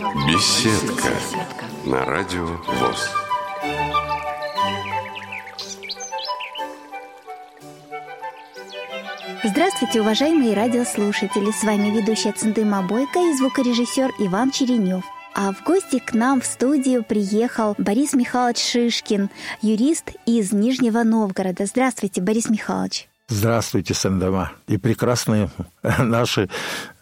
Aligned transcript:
Беседка 0.00 1.12
на 1.84 2.06
радио 2.06 2.46
ВОЗ. 2.46 3.10
Здравствуйте, 9.44 10.00
уважаемые 10.00 10.54
радиослушатели! 10.54 11.50
С 11.50 11.62
вами 11.64 11.94
ведущая 11.94 12.32
Центыма 12.32 12.80
Бойко 12.80 13.18
и 13.18 13.34
звукорежиссер 13.34 14.12
Иван 14.20 14.52
Черенев. 14.52 15.04
А 15.34 15.52
в 15.52 15.62
гости 15.64 15.98
к 15.98 16.14
нам 16.14 16.40
в 16.40 16.46
студию 16.46 17.04
приехал 17.04 17.74
Борис 17.76 18.14
Михайлович 18.14 18.58
Шишкин, 18.58 19.28
юрист 19.60 20.12
из 20.24 20.50
Нижнего 20.50 21.02
Новгорода. 21.02 21.66
Здравствуйте, 21.66 22.22
Борис 22.22 22.48
Михайлович. 22.48 23.06
Здравствуйте, 23.28 23.92
Сандама, 23.92 24.52
и 24.66 24.78
прекрасные 24.78 25.50
наши 25.82 26.48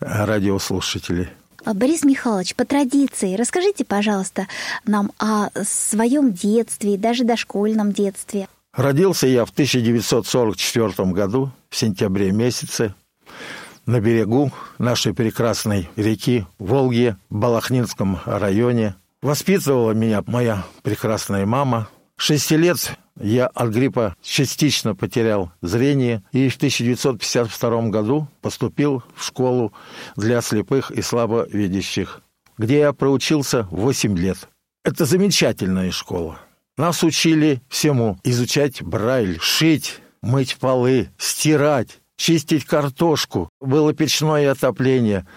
радиослушатели. 0.01 1.31
А, 1.69 1.75
Борис 1.75 2.03
Михайлович, 2.03 2.55
по 2.55 2.65
традиции, 2.65 3.37
расскажите, 3.37 3.85
пожалуйста, 3.85 4.49
нам 4.87 5.13
о 5.19 5.51
своем 5.65 6.33
детстве, 6.33 6.97
даже 6.97 7.25
дошкольном 7.25 7.93
детстве. 7.93 8.49
Родился 8.73 9.27
я 9.27 9.45
в 9.45 9.51
1944 9.51 11.13
году, 11.13 11.51
в 11.69 11.77
сентябре 11.77 12.33
месяце, 12.33 12.95
на 13.85 14.01
берегу 14.01 14.51
нашей 14.79 15.13
прекрасной 15.13 15.91
реки 15.97 16.47
Волги, 16.59 17.17
в 17.29 17.37
Балахнинском 17.37 18.19
районе. 18.25 18.95
Воспитывала 19.21 19.91
меня 19.91 20.23
моя 20.27 20.65
прекрасная 20.83 21.45
мама. 21.45 21.91
Шести 22.19 22.57
лет 22.57 22.99
я 23.21 23.47
от 23.47 23.71
гриппа 23.71 24.17
частично 24.23 24.97
потерял 24.97 25.53
зрение 25.63 26.25
и 26.33 26.49
в 26.49 26.57
1952 26.57 27.89
году 27.91 28.27
поступил 28.43 29.05
в 29.15 29.25
школу 29.25 29.73
для 30.17 30.41
слепых 30.41 30.91
и 30.91 31.01
слабовидящих, 31.01 32.21
где 32.59 32.81
я 32.81 32.93
проучился 32.93 33.69
8 33.71 34.19
лет. 34.19 34.49
Это 34.85 35.05
замечательная 35.05 35.93
школа. 35.93 36.41
Нас 36.77 37.05
учили 37.05 37.63
всему 37.69 38.19
изучать 38.25 38.83
брайль, 38.83 39.39
шить, 39.41 40.01
мыть 40.21 40.57
полы, 40.57 41.11
стирать, 41.19 42.01
чистить 42.17 42.65
картошку. 42.65 43.49
Было 43.61 43.95
печное 43.95 44.51
отопление– 44.51 45.25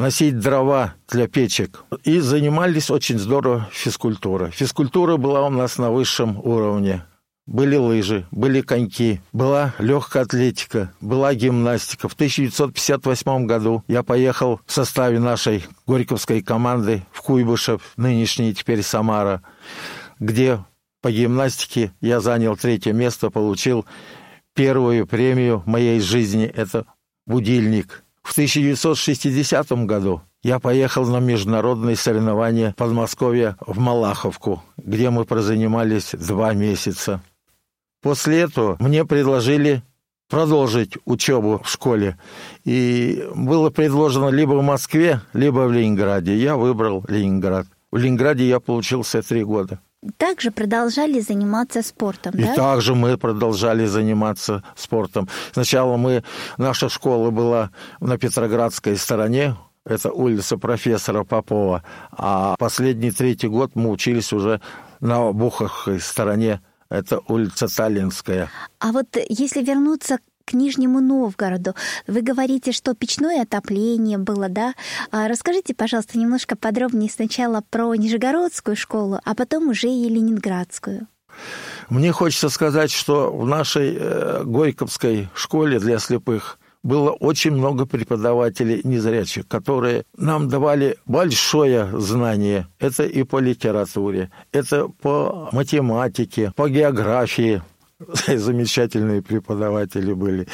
носить 0.00 0.38
дрова 0.38 0.94
для 1.08 1.28
печек. 1.28 1.84
И 2.04 2.20
занимались 2.20 2.90
очень 2.90 3.18
здорово 3.18 3.68
физкультурой. 3.70 4.50
Физкультура 4.50 5.16
была 5.16 5.46
у 5.46 5.50
нас 5.50 5.78
на 5.78 5.90
высшем 5.90 6.38
уровне. 6.38 7.04
Были 7.46 7.76
лыжи, 7.76 8.26
были 8.30 8.60
коньки, 8.60 9.20
была 9.32 9.74
легкая 9.78 10.22
атлетика, 10.22 10.92
была 11.00 11.34
гимнастика. 11.34 12.08
В 12.08 12.14
1958 12.14 13.46
году 13.46 13.82
я 13.88 14.02
поехал 14.02 14.60
в 14.66 14.72
составе 14.72 15.18
нашей 15.18 15.64
Горьковской 15.86 16.42
команды 16.42 17.02
в 17.12 17.22
Куйбышев, 17.22 17.82
нынешний 17.96 18.54
теперь 18.54 18.82
Самара, 18.82 19.42
где 20.20 20.64
по 21.02 21.10
гимнастике 21.10 21.92
я 22.00 22.20
занял 22.20 22.56
третье 22.56 22.92
место, 22.92 23.30
получил 23.30 23.84
первую 24.54 25.06
премию 25.06 25.58
в 25.58 25.66
моей 25.66 26.00
жизни. 26.00 26.44
Это 26.44 26.86
будильник. 27.26 28.04
В 28.22 28.32
1960 28.32 29.72
году 29.86 30.22
я 30.42 30.58
поехал 30.58 31.04
на 31.06 31.18
международные 31.20 31.96
соревнования 31.96 32.74
Подмосковья 32.76 33.56
в 33.60 33.78
Малаховку, 33.78 34.62
где 34.76 35.10
мы 35.10 35.24
прозанимались 35.24 36.12
два 36.12 36.54
месяца. 36.54 37.22
После 38.02 38.40
этого 38.40 38.76
мне 38.80 39.04
предложили 39.04 39.82
продолжить 40.30 40.96
учебу 41.04 41.60
в 41.62 41.68
школе. 41.68 42.16
И 42.64 43.28
было 43.34 43.68
предложено 43.68 44.28
либо 44.28 44.52
в 44.52 44.62
Москве, 44.62 45.20
либо 45.34 45.66
в 45.66 45.72
Ленинграде. 45.72 46.36
Я 46.36 46.56
выбрал 46.56 47.04
Ленинград. 47.08 47.66
В 47.90 47.96
Ленинграде 47.96 48.48
я 48.48 48.60
получился 48.60 49.20
три 49.20 49.44
года. 49.44 49.80
Также 50.16 50.50
продолжали 50.50 51.20
заниматься 51.20 51.82
спортом, 51.82 52.34
и 52.34 52.42
да? 52.42 52.54
Также 52.54 52.94
мы 52.94 53.18
продолжали 53.18 53.84
заниматься 53.84 54.62
спортом. 54.74 55.28
Сначала 55.52 55.98
мы, 55.98 56.24
наша 56.56 56.88
школа 56.88 57.30
была 57.30 57.70
на 58.00 58.16
Петроградской 58.16 58.96
стороне, 58.96 59.56
это 59.84 60.10
улица 60.10 60.56
профессора 60.56 61.24
Попова, 61.24 61.84
а 62.12 62.56
последний 62.58 63.10
третий 63.10 63.48
год 63.48 63.72
мы 63.74 63.90
учились 63.90 64.32
уже 64.32 64.62
на 65.00 65.32
Буховской 65.32 66.00
стороне, 66.00 66.62
это 66.88 67.20
улица 67.28 67.68
Таллинская. 67.68 68.50
А 68.78 68.92
вот 68.92 69.18
если 69.28 69.62
вернуться 69.62 70.18
к 70.44 70.52
Нижнему 70.52 71.00
Новгороду. 71.00 71.74
Вы 72.06 72.22
говорите, 72.22 72.72
что 72.72 72.94
печное 72.94 73.42
отопление 73.42 74.18
было, 74.18 74.48
да? 74.48 74.74
А 75.10 75.28
расскажите, 75.28 75.74
пожалуйста, 75.74 76.18
немножко 76.18 76.56
подробнее 76.56 77.10
сначала 77.10 77.62
про 77.70 77.94
Нижегородскую 77.94 78.76
школу, 78.76 79.20
а 79.24 79.34
потом 79.34 79.68
уже 79.68 79.88
и 79.88 80.08
Ленинградскую. 80.08 81.06
Мне 81.88 82.12
хочется 82.12 82.48
сказать, 82.48 82.90
что 82.90 83.32
в 83.32 83.46
нашей 83.46 83.96
э, 83.98 84.42
Горьковской 84.44 85.28
школе 85.34 85.78
для 85.78 85.98
слепых 85.98 86.58
было 86.82 87.10
очень 87.10 87.52
много 87.52 87.86
преподавателей 87.86 88.80
незрячих, 88.84 89.46
которые 89.46 90.04
нам 90.16 90.48
давали 90.48 90.96
большое 91.06 91.88
знание. 92.00 92.68
Это 92.78 93.04
и 93.04 93.22
по 93.22 93.38
литературе, 93.38 94.30
это 94.52 94.88
по 94.88 95.50
математике, 95.52 96.52
по 96.56 96.68
географии, 96.68 97.62
замечательные 98.26 99.22
преподаватели 99.22 100.12
были. 100.12 100.48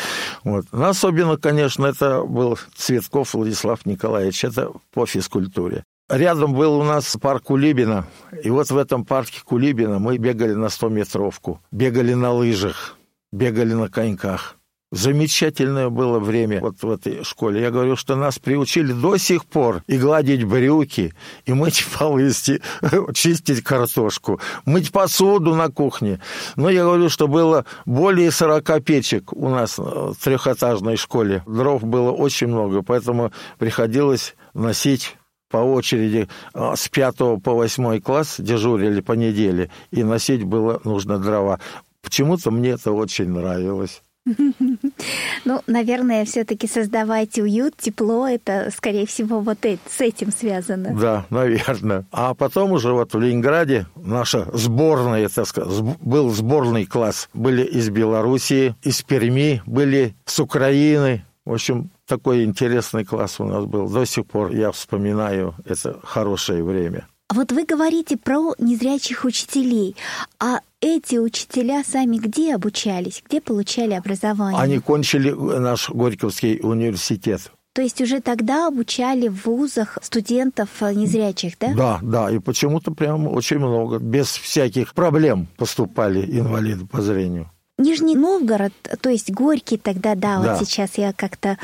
Вот. 0.44 0.66
Но 0.72 0.88
особенно, 0.88 1.36
конечно, 1.36 1.86
это 1.86 2.22
был 2.22 2.58
Цветков 2.74 3.34
Владислав 3.34 3.86
Николаевич, 3.86 4.44
это 4.44 4.72
по 4.92 5.06
физкультуре. 5.06 5.84
Рядом 6.08 6.54
был 6.54 6.78
у 6.78 6.84
нас 6.84 7.16
парк 7.20 7.44
Кулибина, 7.44 8.06
и 8.44 8.48
вот 8.48 8.70
в 8.70 8.76
этом 8.76 9.04
парке 9.04 9.40
Кулибина 9.44 9.98
мы 9.98 10.18
бегали 10.18 10.52
на 10.52 10.66
100-метровку, 10.66 11.58
бегали 11.72 12.14
на 12.14 12.32
лыжах, 12.32 12.96
бегали 13.32 13.72
на 13.72 13.88
коньках. 13.88 14.55
Замечательное 14.92 15.88
было 15.88 16.20
время 16.20 16.60
вот 16.60 16.80
в 16.82 16.88
этой 16.88 17.24
школе. 17.24 17.60
Я 17.60 17.72
говорю, 17.72 17.96
что 17.96 18.14
нас 18.14 18.38
приучили 18.38 18.92
до 18.92 19.16
сих 19.16 19.44
пор 19.44 19.82
и 19.88 19.98
гладить 19.98 20.44
брюки, 20.44 21.12
и 21.44 21.52
мыть 21.52 21.84
полы, 21.98 22.30
чистить 23.14 23.64
картошку, 23.64 24.40
мыть 24.64 24.92
посуду 24.92 25.56
на 25.56 25.70
кухне. 25.70 26.20
Но 26.54 26.70
я 26.70 26.84
говорю, 26.84 27.08
что 27.08 27.26
было 27.26 27.64
более 27.84 28.30
40 28.30 28.84
печек 28.84 29.32
у 29.32 29.48
нас 29.48 29.76
в 29.76 30.14
трехэтажной 30.22 30.96
школе. 30.96 31.42
Дров 31.46 31.82
было 31.82 32.12
очень 32.12 32.46
много, 32.46 32.82
поэтому 32.82 33.32
приходилось 33.58 34.36
носить 34.54 35.16
по 35.50 35.58
очереди 35.58 36.28
а, 36.54 36.76
с 36.76 36.88
пятого 36.88 37.38
по 37.38 37.54
восьмой 37.54 38.00
класс 38.00 38.36
дежурили 38.38 39.00
по 39.00 39.12
неделе, 39.12 39.70
и 39.90 40.04
носить 40.04 40.44
было 40.44 40.80
нужно 40.84 41.18
дрова. 41.18 41.58
Почему-то 42.02 42.52
мне 42.52 42.70
это 42.70 42.92
очень 42.92 43.30
нравилось. 43.30 44.02
Ну, 45.44 45.62
наверное, 45.66 46.24
все-таки 46.24 46.66
создавать 46.66 47.38
уют, 47.38 47.76
тепло, 47.76 48.26
это, 48.26 48.70
скорее 48.76 49.06
всего, 49.06 49.40
вот 49.40 49.58
с 49.64 50.00
этим 50.00 50.32
связано. 50.32 50.96
Да, 50.98 51.26
наверное. 51.30 52.04
А 52.10 52.34
потом 52.34 52.72
уже 52.72 52.92
вот 52.92 53.14
в 53.14 53.20
Ленинграде 53.20 53.86
наша 53.94 54.48
сборная, 54.52 55.28
так 55.28 55.46
сказать, 55.46 55.80
был 56.00 56.30
сборный 56.30 56.84
класс. 56.84 57.28
Были 57.32 57.62
из 57.62 57.88
Белоруссии, 57.90 58.74
из 58.82 59.02
Перми, 59.02 59.62
были 59.66 60.16
с 60.24 60.40
Украины. 60.40 61.24
В 61.44 61.52
общем, 61.52 61.90
такой 62.06 62.44
интересный 62.44 63.04
класс 63.04 63.38
у 63.38 63.44
нас 63.44 63.64
был. 63.64 63.88
До 63.88 64.04
сих 64.04 64.26
пор 64.26 64.50
я 64.50 64.72
вспоминаю 64.72 65.54
это 65.64 66.00
хорошее 66.02 66.64
время. 66.64 67.06
Вот 67.34 67.52
вы 67.52 67.64
говорите 67.64 68.16
про 68.16 68.54
незрячих 68.58 69.24
учителей. 69.24 69.96
А 70.38 70.60
эти 70.80 71.16
учителя 71.16 71.82
сами 71.84 72.18
где 72.18 72.54
обучались, 72.54 73.22
где 73.28 73.40
получали 73.40 73.94
образование? 73.94 74.60
Они 74.60 74.78
кончили 74.78 75.30
наш 75.32 75.90
Горьковский 75.90 76.60
университет. 76.62 77.50
То 77.74 77.82
есть 77.82 78.00
уже 78.00 78.20
тогда 78.20 78.68
обучали 78.68 79.28
в 79.28 79.44
вузах 79.44 79.98
студентов 80.00 80.68
незрячих, 80.80 81.58
да? 81.60 81.74
Да, 81.74 81.98
да, 82.00 82.30
и 82.30 82.38
почему-то 82.38 82.90
прям 82.90 83.28
очень 83.28 83.58
много, 83.58 83.98
без 83.98 84.28
всяких 84.28 84.94
проблем 84.94 85.46
поступали 85.58 86.24
инвалиды 86.24 86.86
по 86.86 87.02
зрению. 87.02 87.50
Нижний 87.78 88.16
Новгород, 88.16 88.72
то 89.02 89.10
есть 89.10 89.30
Горький 89.30 89.76
тогда, 89.76 90.14
да, 90.14 90.38
да. 90.38 90.54
вот 90.54 90.66
сейчас 90.66 90.96
я 90.96 91.12
как-то 91.12 91.58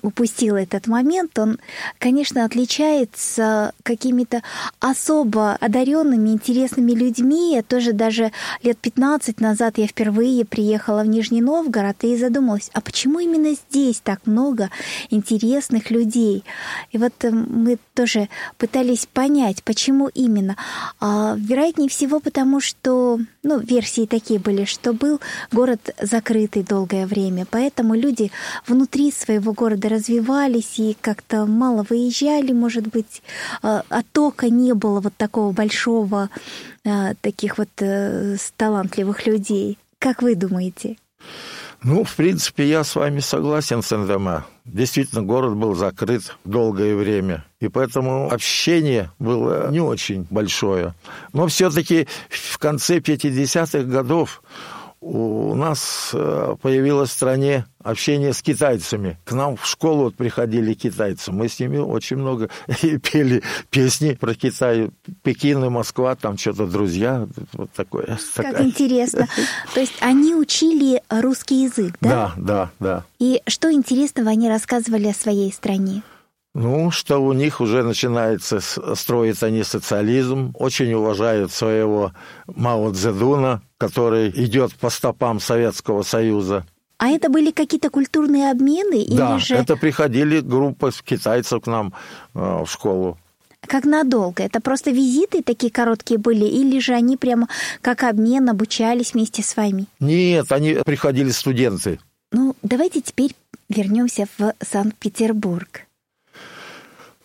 упустила 0.00 0.56
этот 0.56 0.86
момент, 0.86 1.36
он, 1.36 1.58
конечно, 1.98 2.44
отличается 2.44 3.72
какими-то 3.82 4.42
особо 4.78 5.54
одаренными, 5.54 6.30
интересными 6.30 6.92
людьми. 6.92 7.54
Я 7.54 7.64
тоже 7.64 7.92
даже 7.92 8.30
лет 8.62 8.78
15 8.78 9.40
назад 9.40 9.78
я 9.78 9.88
впервые 9.88 10.44
приехала 10.44 11.02
в 11.02 11.06
Нижний 11.06 11.42
Новгород 11.42 12.04
и 12.04 12.16
задумалась, 12.16 12.70
а 12.72 12.80
почему 12.80 13.18
именно 13.18 13.54
здесь 13.54 14.00
так 14.00 14.24
много 14.26 14.70
интересных 15.10 15.90
людей? 15.90 16.44
И 16.92 16.98
вот 16.98 17.14
э, 17.24 17.30
мы 17.30 17.78
тоже 17.94 18.28
пытались 18.58 19.06
понять, 19.06 19.64
почему 19.64 20.08
именно. 20.14 20.56
А, 21.00 21.34
вероятнее 21.36 21.88
всего, 21.88 22.20
потому 22.20 22.60
что, 22.60 23.18
ну, 23.42 23.58
версии 23.58 24.06
такие 24.06 24.38
были, 24.38 24.66
что 24.66 24.92
был 24.92 25.20
город 25.50 25.94
закрытый 26.00 26.62
долгое 26.62 27.06
время, 27.06 27.46
поэтому 27.50 27.94
люди 27.94 28.30
внутри 28.66 29.12
своего 29.12 29.52
города 29.52 29.88
развивались 29.88 30.78
и 30.78 30.96
как-то 31.00 31.46
мало 31.46 31.84
выезжали, 31.88 32.52
может 32.52 32.88
быть, 32.88 33.22
а, 33.62 33.82
оттока 33.88 34.48
не 34.48 34.74
было 34.74 35.00
вот 35.00 35.14
такого 35.16 35.52
большого, 35.52 36.30
а, 36.84 37.14
таких 37.20 37.58
вот 37.58 37.68
э, 37.80 38.36
талантливых 38.56 39.26
людей. 39.26 39.78
Как 39.98 40.22
вы 40.22 40.34
думаете? 40.34 40.96
Ну, 41.84 42.04
в 42.04 42.14
принципе, 42.14 42.68
я 42.68 42.84
с 42.84 42.94
вами 42.94 43.18
согласен, 43.18 43.82
Сен-Дома. 43.82 44.46
Действительно, 44.64 45.22
город 45.22 45.56
был 45.56 45.74
закрыт 45.74 46.36
долгое 46.44 46.94
время, 46.94 47.44
и 47.58 47.66
поэтому 47.66 48.32
общение 48.32 49.10
было 49.18 49.68
не 49.70 49.80
очень 49.80 50.24
большое. 50.30 50.94
Но 51.32 51.48
все-таки 51.48 52.06
в 52.28 52.58
конце 52.58 52.98
50-х 52.98 53.82
годов 53.82 54.42
у 55.02 55.54
нас 55.56 56.10
э, 56.14 56.56
появилось 56.62 57.10
в 57.10 57.12
стране 57.12 57.66
общение 57.82 58.32
с 58.32 58.40
китайцами. 58.40 59.18
К 59.24 59.32
нам 59.32 59.56
в 59.56 59.66
школу 59.66 60.04
вот 60.04 60.14
приходили 60.14 60.74
китайцы. 60.74 61.32
Мы 61.32 61.48
с 61.48 61.58
ними 61.58 61.78
очень 61.78 62.18
много 62.18 62.48
пели 62.80 63.42
песни 63.70 64.14
про 64.14 64.34
Китай. 64.34 64.90
Пекин 65.24 65.64
и 65.64 65.68
Москва, 65.68 66.14
там 66.14 66.38
что-то 66.38 66.66
друзья. 66.66 67.26
Вот 67.52 67.72
такое. 67.72 68.18
Как 68.36 68.46
такая. 68.46 68.64
интересно. 68.64 69.26
То 69.74 69.80
есть 69.80 69.94
они 70.00 70.36
учили 70.36 71.02
русский 71.08 71.64
язык, 71.64 71.96
да? 72.00 72.32
Да, 72.36 72.36
да, 72.36 72.70
да. 72.78 73.04
И 73.18 73.42
что 73.48 73.72
интересного 73.72 74.30
они 74.30 74.48
рассказывали 74.48 75.08
о 75.08 75.14
своей 75.14 75.52
стране? 75.52 76.02
Ну, 76.54 76.90
что 76.90 77.18
у 77.18 77.32
них 77.32 77.60
уже 77.60 77.82
начинается 77.82 78.60
строить 78.60 79.42
они 79.42 79.62
социализм, 79.62 80.52
очень 80.54 80.92
уважают 80.92 81.50
своего 81.50 82.12
Мао 82.46 82.92
Цзэдуна, 82.92 83.62
который 83.78 84.28
идет 84.30 84.74
по 84.74 84.90
стопам 84.90 85.40
Советского 85.40 86.02
Союза. 86.02 86.66
А 86.98 87.08
это 87.08 87.30
были 87.30 87.50
какие-то 87.50 87.90
культурные 87.90 88.50
обмены? 88.50 89.04
Да, 89.08 89.32
или 89.32 89.38
же... 89.40 89.54
это 89.54 89.76
приходили 89.76 90.40
группы 90.40 90.92
китайцев 91.04 91.62
к 91.62 91.66
нам 91.66 91.94
э, 92.34 92.62
в 92.64 92.66
школу. 92.66 93.18
Как 93.66 93.84
надолго? 93.84 94.42
Это 94.42 94.60
просто 94.60 94.90
визиты 94.90 95.42
такие 95.42 95.72
короткие 95.72 96.18
были, 96.18 96.44
или 96.44 96.78
же 96.80 96.92
они 96.92 97.16
прямо 97.16 97.48
как 97.80 98.02
обмен 98.02 98.48
обучались 98.48 99.14
вместе 99.14 99.42
с 99.42 99.56
вами? 99.56 99.86
Нет, 100.00 100.52
они 100.52 100.74
приходили 100.84 101.30
студенты. 101.30 101.98
Ну, 102.30 102.54
давайте 102.62 103.00
теперь 103.00 103.34
вернемся 103.68 104.26
в 104.38 104.52
Санкт-Петербург. 104.60 105.86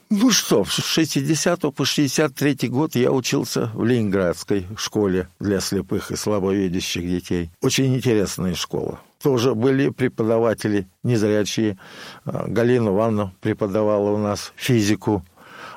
Ну 0.10 0.32
что, 0.32 0.64
с 0.64 0.70
60 0.70 1.60
по 1.76 1.84
63 1.84 2.70
год 2.70 2.96
я 2.96 3.12
учился 3.12 3.72
в 3.74 3.84
Ленинградской 3.84 4.66
школе 4.78 5.28
для 5.38 5.60
слепых 5.60 6.12
и 6.12 6.16
слабовидящих 6.16 7.06
детей. 7.06 7.52
Очень 7.62 7.94
интересная 7.94 8.56
школа. 8.56 9.02
Тоже 9.22 9.54
были 9.54 9.90
преподаватели 9.90 10.88
незрячие. 11.04 11.78
А, 12.24 12.46
Галина 12.48 12.88
Ивановна 12.88 13.34
преподавала 13.42 14.12
у 14.12 14.18
нас 14.18 14.54
физику. 14.56 15.26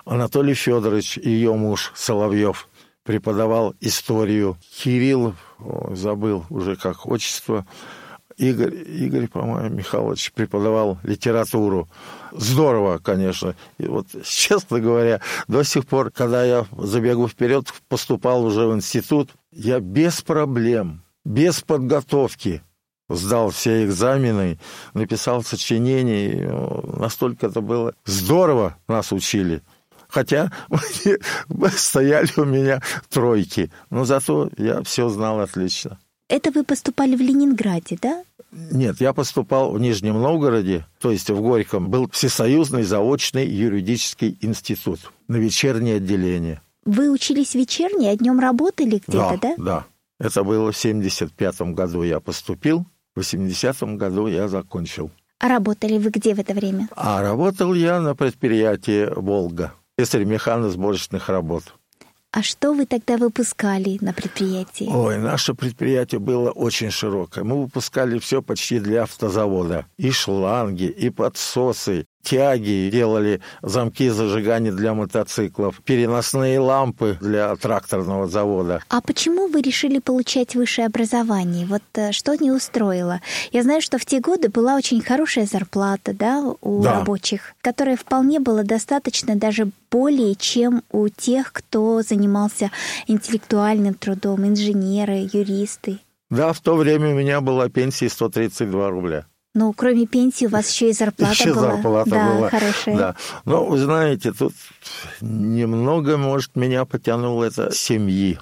Анатолий 0.04 0.54
Федорович 0.54 1.18
ее 1.18 1.52
муж 1.54 1.90
Соловьев 1.96 2.68
преподавал 3.02 3.74
историю. 3.80 4.56
Кирилл, 4.78 5.34
забыл 5.90 6.44
уже 6.50 6.76
как 6.76 7.04
отчество, 7.04 7.66
Игорь, 8.40 8.74
Игорь, 8.74 9.28
по-моему, 9.28 9.68
Михайлович 9.68 10.32
преподавал 10.32 10.98
литературу. 11.02 11.90
Здорово, 12.32 12.96
конечно. 12.98 13.54
И 13.76 13.86
вот, 13.86 14.06
честно 14.24 14.80
говоря, 14.80 15.20
до 15.46 15.62
сих 15.62 15.86
пор, 15.86 16.10
когда 16.10 16.42
я 16.42 16.66
забегу 16.78 17.28
вперед, 17.28 17.66
поступал 17.88 18.42
уже 18.46 18.66
в 18.66 18.74
институт, 18.74 19.30
я 19.52 19.78
без 19.78 20.22
проблем, 20.22 21.02
без 21.22 21.60
подготовки 21.60 22.62
сдал 23.10 23.50
все 23.50 23.84
экзамены, 23.84 24.58
написал 24.94 25.42
сочинения. 25.42 26.50
Настолько 26.98 27.48
это 27.48 27.60
было 27.60 27.94
здорово 28.06 28.78
нас 28.88 29.12
учили. 29.12 29.62
Хотя 30.08 30.50
стояли 31.76 32.32
у 32.38 32.46
меня 32.46 32.80
тройки, 33.10 33.70
но 33.90 34.06
зато 34.06 34.48
я 34.56 34.82
все 34.82 35.10
знал 35.10 35.40
отлично. 35.40 35.98
Это 36.30 36.52
вы 36.52 36.62
поступали 36.62 37.16
в 37.16 37.20
Ленинграде, 37.20 37.98
да? 38.00 38.22
Нет, 38.52 39.00
я 39.00 39.12
поступал 39.12 39.72
в 39.72 39.80
Нижнем 39.80 40.20
Новгороде, 40.20 40.86
то 41.00 41.10
есть 41.10 41.30
в 41.30 41.40
Горьком. 41.40 41.88
Был 41.88 42.08
Всесоюзный 42.10 42.82
заочный 42.82 43.46
юридический 43.46 44.38
институт 44.40 45.12
на 45.28 45.36
вечернее 45.36 45.96
отделение. 45.96 46.60
Вы 46.84 47.10
учились 47.10 47.54
вечернее, 47.54 48.12
а 48.12 48.16
днем 48.16 48.40
работали 48.40 49.02
где-то, 49.06 49.38
да? 49.40 49.54
Да, 49.56 49.64
да. 49.64 49.86
Это 50.18 50.44
было 50.44 50.72
в 50.72 50.76
75 50.76 51.60
году 51.72 52.02
я 52.02 52.20
поступил, 52.20 52.86
в 53.14 53.18
80 53.18 53.82
году 53.96 54.26
я 54.26 54.48
закончил. 54.48 55.10
А 55.38 55.48
работали 55.48 55.98
вы 55.98 56.10
где 56.10 56.34
в 56.34 56.38
это 56.38 56.52
время? 56.52 56.88
А 56.94 57.22
работал 57.22 57.72
я 57.72 58.00
на 58.00 58.14
предприятии 58.14 59.08
«Волга», 59.14 59.72
слесарь 59.96 60.24
механосборочных 60.24 61.28
работ. 61.30 61.74
А 62.32 62.42
что 62.44 62.72
вы 62.74 62.86
тогда 62.86 63.16
выпускали 63.16 63.98
на 64.00 64.12
предприятии? 64.12 64.88
Ой, 64.88 65.18
наше 65.18 65.52
предприятие 65.52 66.20
было 66.20 66.50
очень 66.50 66.92
широкое. 66.92 67.42
Мы 67.42 67.62
выпускали 67.62 68.20
все 68.20 68.40
почти 68.40 68.78
для 68.78 69.02
автозавода. 69.02 69.86
И 69.96 70.12
шланги, 70.12 70.84
и 70.84 71.10
подсосы, 71.10 72.06
тяги, 72.22 72.90
делали 72.90 73.40
замки 73.62 74.08
зажигания 74.08 74.72
для 74.72 74.94
мотоциклов, 74.94 75.80
переносные 75.84 76.58
лампы 76.58 77.16
для 77.20 77.54
тракторного 77.56 78.28
завода. 78.28 78.82
А 78.88 79.00
почему 79.00 79.48
вы 79.48 79.62
решили 79.62 79.98
получать 79.98 80.54
высшее 80.54 80.86
образование? 80.86 81.66
Вот 81.66 81.82
э, 81.94 82.12
что 82.12 82.34
не 82.34 82.50
устроило? 82.50 83.20
Я 83.52 83.62
знаю, 83.62 83.80
что 83.80 83.98
в 83.98 84.04
те 84.04 84.20
годы 84.20 84.48
была 84.48 84.76
очень 84.76 85.00
хорошая 85.00 85.46
зарплата, 85.46 86.12
да, 86.12 86.44
у 86.60 86.82
да. 86.82 87.00
рабочих, 87.00 87.54
которая 87.60 87.96
вполне 87.96 88.40
была 88.40 88.62
достаточно 88.62 89.36
даже 89.36 89.70
более, 89.90 90.34
чем 90.34 90.82
у 90.92 91.08
тех, 91.08 91.52
кто 91.52 92.02
занимался 92.02 92.70
интеллектуальным 93.06 93.94
трудом, 93.94 94.46
инженеры, 94.46 95.28
юристы. 95.32 95.98
Да, 96.30 96.52
в 96.52 96.60
то 96.60 96.76
время 96.76 97.10
у 97.10 97.14
меня 97.14 97.40
была 97.40 97.68
пенсия 97.68 98.08
132 98.08 98.88
рубля. 98.90 99.26
Ну, 99.52 99.72
кроме 99.72 100.06
пенсии 100.06 100.46
у 100.46 100.50
вас 100.50 100.70
еще 100.70 100.90
и 100.90 100.92
зарплата 100.92 101.32
еще 101.32 101.52
была. 101.52 101.72
зарплата 101.72 102.10
да, 102.10 102.32
была. 102.32 102.50
хорошая. 102.50 102.96
Да. 102.96 103.16
Но, 103.44 103.64
вы 103.66 103.78
знаете, 103.78 104.32
тут 104.32 104.52
немного, 105.20 106.16
может, 106.16 106.54
меня 106.54 106.84
потянуло 106.84 107.44
это 107.44 107.72
семьи. 107.72 108.38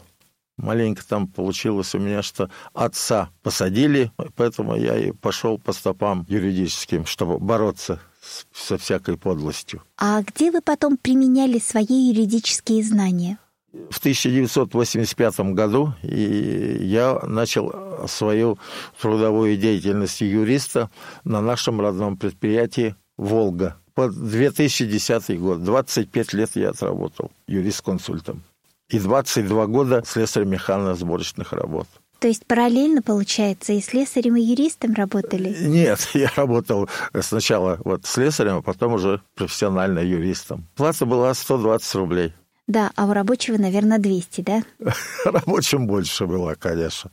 Маленько 0.58 1.06
там 1.06 1.28
получилось 1.28 1.94
у 1.94 1.98
меня, 1.98 2.20
что 2.20 2.50
отца 2.74 3.30
посадили, 3.42 4.12
поэтому 4.36 4.76
я 4.76 4.98
и 4.98 5.12
пошел 5.12 5.56
по 5.56 5.72
стопам 5.72 6.26
юридическим, 6.28 7.06
чтобы 7.06 7.38
бороться 7.38 8.00
со 8.52 8.76
всякой 8.76 9.16
подлостью. 9.16 9.82
А 9.96 10.20
где 10.22 10.50
вы 10.50 10.60
потом 10.60 10.96
применяли 10.96 11.58
свои 11.58 12.10
юридические 12.10 12.82
знания? 12.82 13.38
В 13.72 13.98
1985 13.98 15.40
году 15.52 15.94
и 16.02 16.78
я 16.80 17.20
начал 17.24 18.06
свою 18.06 18.58
трудовую 19.00 19.56
деятельность 19.56 20.20
юриста 20.20 20.90
на 21.24 21.40
нашем 21.40 21.80
родном 21.80 22.16
предприятии 22.16 22.94
«Волга». 23.16 23.76
По 23.94 24.08
2010 24.08 25.40
год, 25.40 25.64
25 25.64 26.32
лет 26.32 26.50
я 26.54 26.70
отработал 26.70 27.32
юрист-консультом. 27.48 28.42
И 28.90 28.98
22 28.98 29.66
года 29.66 30.02
слесарь 30.06 30.46
сборочных 30.94 31.52
работ. 31.52 31.88
То 32.20 32.26
есть 32.26 32.46
параллельно, 32.46 33.02
получается, 33.02 33.72
и 33.72 33.80
слесарем, 33.80 34.36
и 34.36 34.40
юристом 34.40 34.94
работали? 34.94 35.54
Нет, 35.60 36.08
я 36.14 36.30
работал 36.36 36.88
сначала 37.20 37.78
вот 37.84 38.06
слесарем, 38.06 38.56
а 38.56 38.62
потом 38.62 38.94
уже 38.94 39.20
профессионально 39.34 40.00
юристом. 40.00 40.66
Плата 40.74 41.06
была 41.06 41.32
120 41.34 41.94
рублей. 41.96 42.32
Да, 42.68 42.92
а 42.96 43.06
у 43.06 43.14
рабочего, 43.14 43.56
наверное, 43.56 43.98
200, 43.98 44.40
да? 44.42 44.62
Рабочим 45.24 45.86
больше 45.86 46.26
было, 46.26 46.54
конечно. 46.54 47.10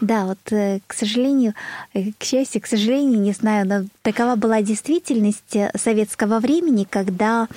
Да, 0.00 0.26
вот, 0.26 0.38
э, 0.50 0.80
к 0.86 0.94
сожалению, 0.94 1.54
э, 1.94 2.12
к 2.18 2.24
счастью, 2.24 2.62
к 2.62 2.66
сожалению, 2.66 3.20
не 3.20 3.32
знаю, 3.32 3.66
но 3.66 3.84
такова 4.02 4.36
была 4.36 4.62
действительность 4.62 5.56
э, 5.56 5.70
советского 5.76 6.40
времени, 6.40 6.86
когда 6.88 7.48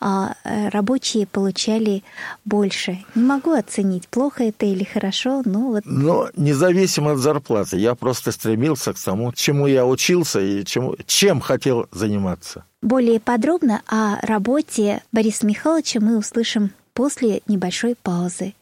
а, 0.00 0.34
рабочие 0.44 1.26
получали 1.26 2.02
больше. 2.44 3.04
Не 3.14 3.22
могу 3.22 3.52
оценить, 3.52 4.08
плохо 4.08 4.44
это 4.44 4.66
или 4.66 4.84
хорошо, 4.84 5.42
но 5.44 5.68
вот... 5.68 5.82
Но 5.84 6.28
независимо 6.36 7.12
от 7.12 7.18
зарплаты, 7.18 7.76
я 7.78 7.94
просто 7.94 8.32
стремился 8.32 8.92
к 8.92 8.98
тому, 8.98 9.32
чему 9.32 9.66
я 9.66 9.86
учился 9.86 10.40
и 10.40 10.64
чему, 10.64 10.96
чем 11.06 11.40
хотел 11.40 11.86
заниматься. 11.92 12.64
Более 12.82 13.20
подробно 13.20 13.82
о 13.86 14.18
работе 14.24 15.02
Бориса 15.12 15.46
Михайловича 15.46 16.00
мы 16.00 16.18
услышим 16.18 16.70
после 16.92 17.42
небольшой 17.46 17.94
паузы. 18.00 18.54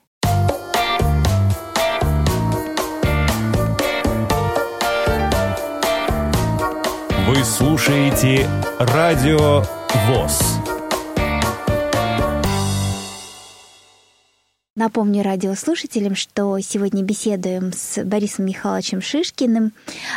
Вы 7.26 7.43
слушаете 7.43 8.47
Радио 8.78 9.64
ВОЗ. 10.09 10.63
Напомню 14.76 15.23
радиослушателям, 15.23 16.16
что 16.16 16.59
сегодня 16.59 17.04
беседуем 17.04 17.73
с 17.73 18.02
Борисом 18.02 18.47
Михайловичем 18.47 19.00
Шишкиным, 19.00 19.73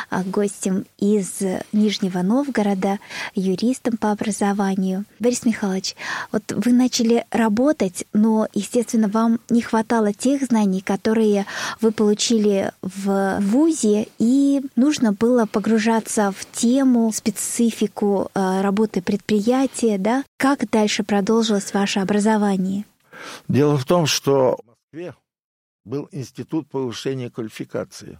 а, 0.09 0.23
гостем 0.23 0.87
из 0.97 1.43
Нижнего 1.73 2.23
Новгорода, 2.23 2.97
юристом 3.35 3.97
по 3.97 4.09
образованию. 4.09 5.05
Борис 5.19 5.45
Михайлович, 5.45 5.95
вот 6.31 6.41
вы 6.49 6.73
начали 6.73 7.23
работать, 7.29 8.05
но, 8.13 8.47
естественно, 8.51 9.07
вам 9.07 9.39
не 9.51 9.61
хватало 9.61 10.11
тех 10.11 10.41
знаний, 10.41 10.81
которые 10.81 11.45
вы 11.79 11.91
получили 11.91 12.71
в 12.81 13.37
ВУЗе, 13.39 14.07
и 14.17 14.63
нужно 14.75 15.13
было 15.13 15.45
погружаться 15.45 16.33
в 16.35 16.51
тему, 16.51 17.11
специфику 17.13 18.31
а, 18.33 18.63
работы 18.63 19.03
предприятия, 19.03 19.99
да? 19.99 20.23
Как 20.37 20.67
дальше 20.71 21.03
продолжилось 21.03 21.75
ваше 21.75 21.99
образование? 21.99 22.85
Дело 23.47 23.77
в 23.77 23.85
том, 23.85 24.05
что 24.05 24.57
в 24.63 24.67
Москве 24.67 25.15
был 25.85 26.09
институт 26.11 26.69
повышения 26.69 27.29
квалификации, 27.29 28.19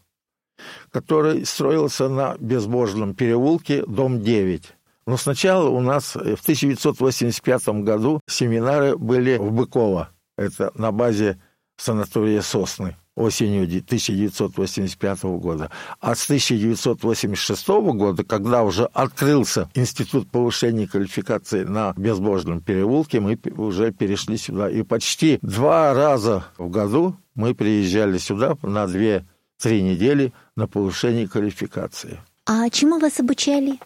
который 0.92 1.46
строился 1.46 2.10
на 2.10 2.36
Безбожном 2.38 3.16
переулке, 3.16 3.86
дом 3.86 4.22
9. 4.22 4.74
Но 5.06 5.18
сначала 5.18 5.70
у 5.70 5.80
нас 5.80 6.16
в 6.16 6.42
1985 6.42 7.68
году 7.84 8.22
семинары 8.28 8.98
были 8.98 9.38
в 9.38 9.52
Быково, 9.52 10.10
это 10.38 10.72
на 10.76 10.92
базе 10.92 11.42
санатория 11.78 12.42
«Сосны» 12.42 12.96
осенью 13.18 13.64
1985 13.64 15.24
года. 15.24 15.72
А 16.00 16.16
с 16.16 16.24
1986 16.26 17.68
года, 17.68 18.24
когда 18.24 18.64
уже 18.64 18.86
открылся 18.94 19.70
Институт 19.74 20.30
повышения 20.30 20.88
квалификации 20.88 21.64
на 21.64 21.94
Безбожном 21.98 22.62
переулке, 22.62 23.20
мы 23.20 23.38
уже 23.58 23.92
перешли 23.92 24.38
сюда. 24.38 24.70
И 24.70 24.84
почти 24.84 25.40
два 25.42 25.94
раза 25.94 26.46
в 26.58 26.70
году 26.70 27.18
мы 27.36 27.56
приезжали 27.56 28.18
сюда 28.20 28.56
на 28.62 28.88
две-три 28.88 29.82
недели 29.82 30.32
на 30.56 30.68
повышение 30.68 31.28
квалификации. 31.28 32.20
А 32.46 32.70
чему 32.70 33.00
вас 33.00 33.20
обучали? 33.20 33.80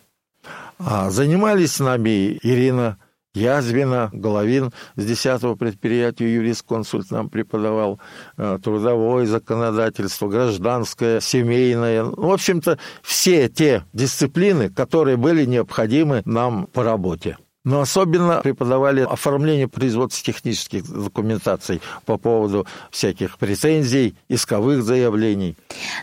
А 0.78 1.10
занимались 1.10 1.74
с 1.74 1.80
нами 1.80 2.38
Ирина 2.44 2.98
Язвина, 3.34 4.10
Головин 4.12 4.72
с 4.96 5.06
10 5.06 5.58
предприятия 5.58 6.34
юрист-консульт 6.34 7.12
нам 7.12 7.30
преподавал 7.30 8.00
э, 8.38 8.60
трудовое 8.62 9.26
законодательство, 9.26 10.28
гражданское, 10.28 11.22
семейное. 11.22 12.04
Ну, 12.04 12.14
в 12.16 12.32
общем-то, 12.32 12.78
все 13.02 13.48
те 13.48 13.84
дисциплины, 13.94 14.70
которые 14.70 15.16
были 15.16 15.46
необходимы 15.46 16.22
нам 16.26 16.68
по 16.68 16.84
работе. 16.84 17.38
Но 17.64 17.82
особенно 17.82 18.42
преподавали 18.42 19.02
оформление 19.02 19.68
производственно-технических 19.68 20.84
документаций 20.84 21.82
по 22.06 22.18
поводу 22.18 22.66
всяких 22.90 23.38
претензий, 23.38 24.16
исковых 24.30 24.84
заявлений. 24.84 25.56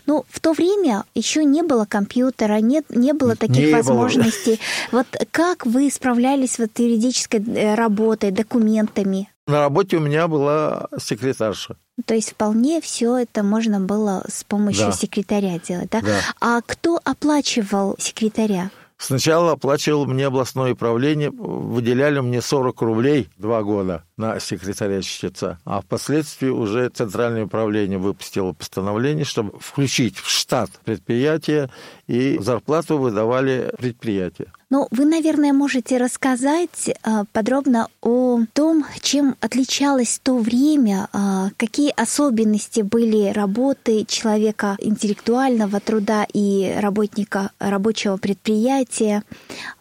Ну, 0.07 0.25
в 0.29 0.39
то 0.39 0.53
время 0.53 1.05
еще 1.15 1.45
не 1.45 1.63
было 1.63 1.85
компьютера, 1.85 2.61
нет, 2.61 2.85
не 2.91 3.13
было 3.13 3.35
таких 3.35 3.67
не 3.67 3.73
возможностей. 3.73 4.61
Было. 4.93 5.05
Вот 5.05 5.27
как 5.33 5.67
вы 5.67 5.91
справлялись 5.91 6.59
вот 6.59 6.79
юридической 6.79 7.41
э, 7.41 7.75
работой, 7.75 8.31
документами? 8.31 9.29
На 9.49 9.61
работе 9.61 9.97
у 9.97 10.01
меня 10.01 10.29
была 10.29 10.89
секретарша. 11.01 11.77
То 12.05 12.15
есть 12.15 12.33
вполне 12.33 12.81
все 12.81 13.17
это 13.17 13.43
можно 13.43 13.81
было 13.81 14.25
с 14.29 14.45
помощью 14.45 14.87
да. 14.87 14.93
секретаря 14.93 15.59
делать, 15.59 15.91
да? 15.91 16.03
да? 16.03 16.21
А 16.41 16.61
кто 16.61 17.01
оплачивал 17.03 17.97
секретаря? 17.99 18.71
Сначала 18.99 19.53
оплачивал 19.53 20.07
мне 20.07 20.27
областное 20.27 20.73
управление, 20.73 21.31
выделяли 21.31 22.19
мне 22.19 22.43
40 22.43 22.83
рублей 22.83 23.29
два 23.39 23.63
года 23.63 24.05
на 24.17 24.41
секретаря 24.41 25.03
чтеца, 25.03 25.61
а 25.65 25.81
впоследствии 25.81 26.49
уже 26.49 26.89
Центральное 26.89 27.45
управление 27.45 27.99
выпустило 27.99 28.53
постановление, 28.53 29.25
чтобы 29.25 29.57
включить 29.61 30.19
в 30.19 30.29
штат 30.29 30.71
предприятия, 30.85 31.71
и 32.09 32.39
зарплату 32.39 32.99
выдавали 32.99 33.73
предприятия. 33.79 34.53
Ну, 34.71 34.87
вы, 34.91 35.07
наверное, 35.07 35.55
можете 35.55 35.97
рассказать 35.97 36.91
а, 37.03 37.25
подробно 37.33 37.89
о 38.03 38.41
том, 38.53 38.85
чем 39.01 39.35
отличалось 39.41 40.21
то 40.23 40.37
время, 40.37 41.09
а, 41.15 41.49
какие 41.57 41.91
особенности 41.99 42.83
были 42.83 43.33
работы 43.33 44.05
человека 44.05 44.77
интеллектуального 44.79 45.81
труда 45.81 46.27
и 46.35 46.77
работника 46.79 47.51
рабочего 47.59 48.19
предприятия, 48.19 49.23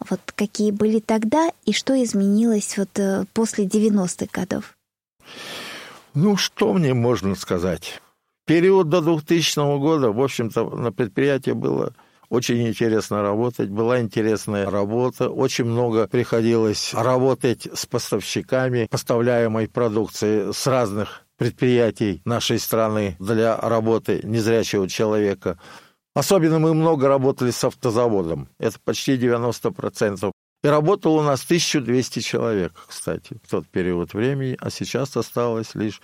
вот 0.08 0.20
какие 0.34 0.70
были 0.70 1.00
тогда 1.00 1.50
и 1.66 1.74
что 1.74 2.02
изменилось 2.02 2.78
вот 2.78 2.98
э, 2.98 3.26
после 3.34 3.66
90-х 3.66 4.28
годов? 4.32 4.74
Ну, 6.14 6.38
что 6.38 6.72
мне 6.72 6.94
можно 6.94 7.34
сказать? 7.34 8.00
Период 8.46 8.88
до 8.88 9.02
2000 9.02 9.78
года, 9.78 10.12
в 10.12 10.22
общем-то, 10.22 10.64
на 10.70 10.92
предприятии 10.92 11.50
было 11.50 11.92
очень 12.30 12.68
интересно 12.68 13.22
работать, 13.22 13.70
была 13.70 14.00
интересная 14.00 14.68
работа, 14.70 15.30
очень 15.30 15.64
много 15.64 16.06
приходилось 16.06 16.92
работать 16.94 17.68
с 17.72 17.86
поставщиками 17.86 18.86
поставляемой 18.90 19.68
продукции 19.68 20.52
с 20.52 20.66
разных 20.66 21.24
предприятий 21.36 22.20
нашей 22.24 22.58
страны 22.58 23.16
для 23.18 23.56
работы 23.56 24.20
незрячего 24.24 24.88
человека. 24.88 25.58
Особенно 26.14 26.58
мы 26.58 26.74
много 26.74 27.08
работали 27.08 27.50
с 27.50 27.64
автозаводом, 27.64 28.48
это 28.58 28.78
почти 28.84 29.16
90%. 29.16 30.32
И 30.64 30.66
работало 30.66 31.20
у 31.20 31.22
нас 31.22 31.44
1200 31.44 32.18
человек, 32.18 32.72
кстати, 32.88 33.38
в 33.44 33.48
тот 33.48 33.68
период 33.68 34.12
времени, 34.12 34.56
а 34.60 34.70
сейчас 34.70 35.16
осталось 35.16 35.76
лишь, 35.76 36.02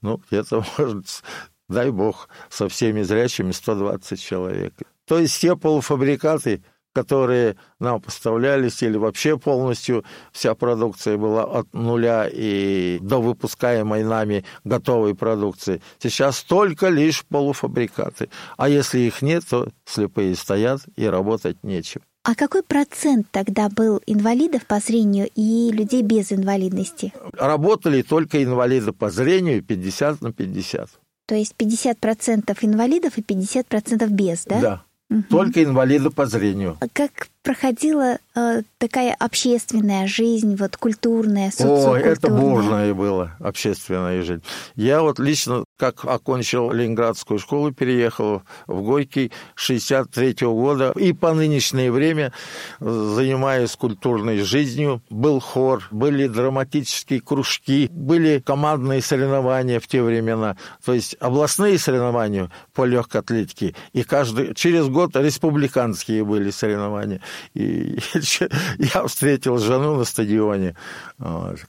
ну, 0.00 0.16
где-то, 0.16 0.64
может, 0.78 1.22
дай 1.68 1.90
бог, 1.90 2.28
со 2.48 2.68
всеми 2.68 3.02
зрячими 3.02 3.52
120 3.52 4.20
человек. 4.20 4.72
То 5.10 5.18
есть 5.18 5.40
те 5.40 5.56
полуфабрикаты, 5.56 6.62
которые 6.92 7.56
нам 7.80 8.00
поставлялись, 8.00 8.80
или 8.80 8.96
вообще 8.96 9.36
полностью 9.36 10.04
вся 10.30 10.54
продукция 10.54 11.16
была 11.16 11.42
от 11.42 11.74
нуля 11.74 12.28
и 12.32 13.00
до 13.02 13.20
выпускаемой 13.20 14.04
нами 14.04 14.44
готовой 14.62 15.16
продукции. 15.16 15.82
Сейчас 15.98 16.44
только 16.44 16.90
лишь 16.90 17.24
полуфабрикаты. 17.26 18.30
А 18.56 18.68
если 18.68 19.00
их 19.00 19.20
нет, 19.20 19.42
то 19.50 19.66
слепые 19.84 20.36
стоят 20.36 20.82
и 20.94 21.06
работать 21.06 21.56
нечем. 21.64 22.02
А 22.22 22.36
какой 22.36 22.62
процент 22.62 23.26
тогда 23.32 23.68
был 23.68 24.00
инвалидов 24.06 24.64
по 24.64 24.78
зрению 24.78 25.28
и 25.34 25.72
людей 25.72 26.02
без 26.02 26.30
инвалидности? 26.30 27.12
Работали 27.32 28.02
только 28.02 28.44
инвалиды 28.44 28.92
по 28.92 29.10
зрению 29.10 29.60
50 29.64 30.20
на 30.20 30.32
50. 30.32 30.88
То 31.26 31.34
есть 31.34 31.54
50% 31.58 32.56
инвалидов 32.62 33.18
и 33.18 33.22
50% 33.22 34.08
без, 34.08 34.44
да? 34.44 34.60
Да. 34.60 34.84
Угу. 35.10 35.24
Только 35.28 35.64
инвалиды 35.64 36.10
по 36.10 36.26
зрению. 36.26 36.76
А 36.80 36.86
как 36.92 37.28
проходила 37.42 38.18
э, 38.36 38.62
такая 38.78 39.14
общественная 39.18 40.06
жизнь, 40.06 40.54
вот 40.54 40.76
культурная, 40.76 41.50
социокультурная? 41.50 42.02
О, 42.02 42.06
это 42.06 42.30
бурная 42.30 42.94
была 42.94 43.36
общественная 43.40 44.22
жизнь. 44.22 44.42
Я 44.76 45.02
вот 45.02 45.18
лично, 45.18 45.64
как 45.80 46.04
окончил 46.04 46.70
Ленинградскую 46.72 47.38
школу, 47.38 47.72
переехал 47.72 48.42
в 48.66 48.82
Горький 48.82 49.32
63 49.54 50.44
-го 50.44 50.52
года 50.52 50.92
и 50.94 51.14
по 51.14 51.32
нынешнее 51.32 51.90
время 51.90 52.32
занимаюсь 52.80 53.74
культурной 53.76 54.40
жизнью. 54.40 55.00
Был 55.08 55.40
хор, 55.40 55.88
были 55.90 56.26
драматические 56.26 57.22
кружки, 57.22 57.88
были 57.90 58.40
командные 58.40 59.00
соревнования 59.00 59.80
в 59.80 59.86
те 59.86 60.02
времена, 60.02 60.56
то 60.84 60.92
есть 60.92 61.16
областные 61.18 61.78
соревнования 61.78 62.50
по 62.74 62.84
легкой 62.84 63.22
атлетике, 63.22 63.74
и 63.94 64.02
каждый 64.02 64.54
через 64.54 64.86
год 64.88 65.16
республиканские 65.16 66.24
были 66.24 66.50
соревнования. 66.50 67.22
И 67.54 67.98
я 68.78 69.06
встретил 69.06 69.56
жену 69.56 69.96
на 69.96 70.04
стадионе, 70.04 70.76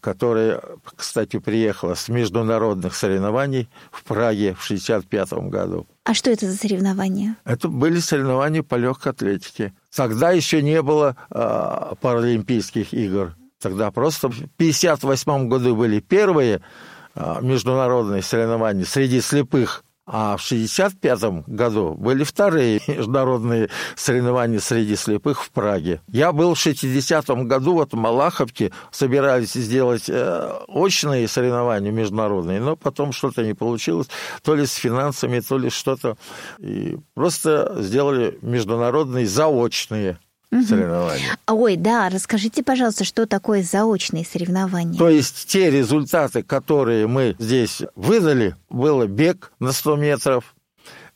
которая, 0.01 0.61
кстати, 0.97 1.39
приехала 1.39 1.95
с 1.95 2.09
международных 2.09 2.93
соревнований 2.93 3.69
в 3.91 4.00
Праге 4.03 4.53
в 4.53 4.63
1965 4.63 5.49
году. 5.49 5.87
А 6.03 6.13
что 6.13 6.31
это 6.31 6.49
за 6.49 6.57
соревнования? 6.57 7.37
Это 7.45 7.67
были 7.67 7.99
соревнования 7.99 8.63
по 8.63 8.75
легкой 8.75 9.11
атлетике. 9.11 9.73
Тогда 9.95 10.31
еще 10.31 10.61
не 10.61 10.81
было 10.81 11.15
э, 11.29 11.95
Паралимпийских 12.01 12.93
игр. 12.93 13.35
Тогда 13.61 13.91
просто 13.91 14.27
в 14.29 14.33
1958 14.33 15.47
году 15.47 15.75
были 15.75 15.99
первые 15.99 16.61
э, 17.15 17.37
международные 17.41 18.23
соревнования 18.23 18.85
среди 18.85 19.21
слепых 19.21 19.83
а 20.13 20.35
в 20.35 20.45
1965 20.45 21.47
году 21.47 21.93
были 21.93 22.25
вторые 22.25 22.81
международные 22.87 23.69
соревнования 23.95 24.59
среди 24.59 24.97
слепых 24.97 25.45
в 25.45 25.51
Праге. 25.51 26.01
Я 26.09 26.33
был 26.33 26.53
в 26.53 26.59
60 26.59 27.29
году 27.45 27.73
вот 27.75 27.93
в 27.93 27.95
Малаховке, 27.95 28.73
собирались 28.91 29.53
сделать 29.53 30.09
э, 30.09 30.51
очные 30.67 31.29
соревнования 31.29 31.91
международные, 31.91 32.59
но 32.59 32.75
потом 32.75 33.13
что-то 33.13 33.43
не 33.45 33.53
получилось, 33.53 34.07
то 34.43 34.53
ли 34.53 34.65
с 34.65 34.73
финансами, 34.73 35.39
то 35.39 35.57
ли 35.57 35.69
что-то. 35.69 36.17
И 36.59 36.97
просто 37.13 37.73
сделали 37.79 38.37
международные 38.41 39.25
заочные 39.25 40.19
угу. 40.51 40.63
соревнования. 40.63 41.37
Ой, 41.47 41.75
да, 41.75 42.09
расскажите, 42.09 42.63
пожалуйста, 42.63 43.03
что 43.03 43.25
такое 43.25 43.63
заочные 43.63 44.25
соревнования? 44.25 44.97
То 44.97 45.09
есть 45.09 45.47
те 45.47 45.69
результаты, 45.69 46.43
которые 46.43 47.07
мы 47.07 47.35
здесь 47.39 47.81
выдали, 47.95 48.55
было 48.69 49.07
бег 49.07 49.51
на 49.59 49.71
100 49.71 49.95
метров, 49.95 50.55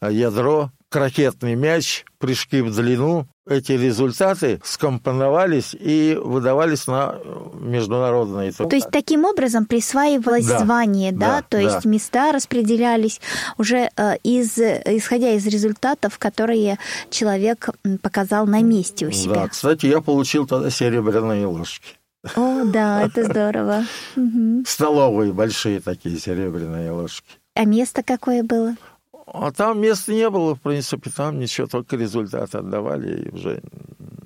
ядро, 0.02 0.72
крокетный 0.96 1.56
мяч, 1.56 2.06
прыжки 2.20 2.62
в 2.62 2.74
длину, 2.74 3.28
эти 3.46 3.74
результаты 3.74 4.62
скомпоновались 4.64 5.76
и 5.78 6.18
выдавались 6.18 6.88
на 6.88 7.16
международные 7.54 8.54
То 8.54 8.74
есть 8.74 8.92
таким 8.92 9.26
образом 9.26 9.66
присваивалось 9.66 10.48
да, 10.48 10.60
звание, 10.60 11.12
да? 11.12 11.20
да 11.20 11.42
То 11.42 11.58
да. 11.58 11.64
есть 11.64 11.84
места 11.84 12.32
распределялись 12.32 13.20
уже 13.58 13.90
э, 13.98 14.16
из, 14.24 14.58
исходя 14.58 15.32
из 15.32 15.46
результатов, 15.48 16.18
которые 16.18 16.80
человек 17.10 17.72
показал 18.02 18.48
на 18.48 18.62
месте 18.62 19.06
у 19.06 19.12
себя. 19.12 19.36
Да, 19.36 19.48
кстати, 19.50 19.88
я 19.88 20.00
получил 20.00 20.48
тогда 20.48 20.70
серебряные 20.70 21.46
ложки. 21.46 21.98
О, 22.38 22.64
да, 22.64 23.04
это 23.04 23.26
здорово. 23.26 23.84
Столовые 24.66 25.34
большие 25.34 25.82
такие 25.82 26.18
серебряные 26.18 26.92
ложки. 26.92 27.28
А 27.54 27.66
место 27.66 28.02
какое 28.02 28.44
было? 28.44 28.78
А 29.26 29.52
там 29.52 29.82
места 29.82 30.14
не 30.14 30.30
было, 30.30 30.56
в 30.56 30.62
принципе, 30.62 31.10
там 31.10 31.40
ничего, 31.40 31.68
только 31.68 31.96
результаты 31.96 32.60
отдавали, 32.60 33.24
и 33.24 33.30
уже 33.30 33.62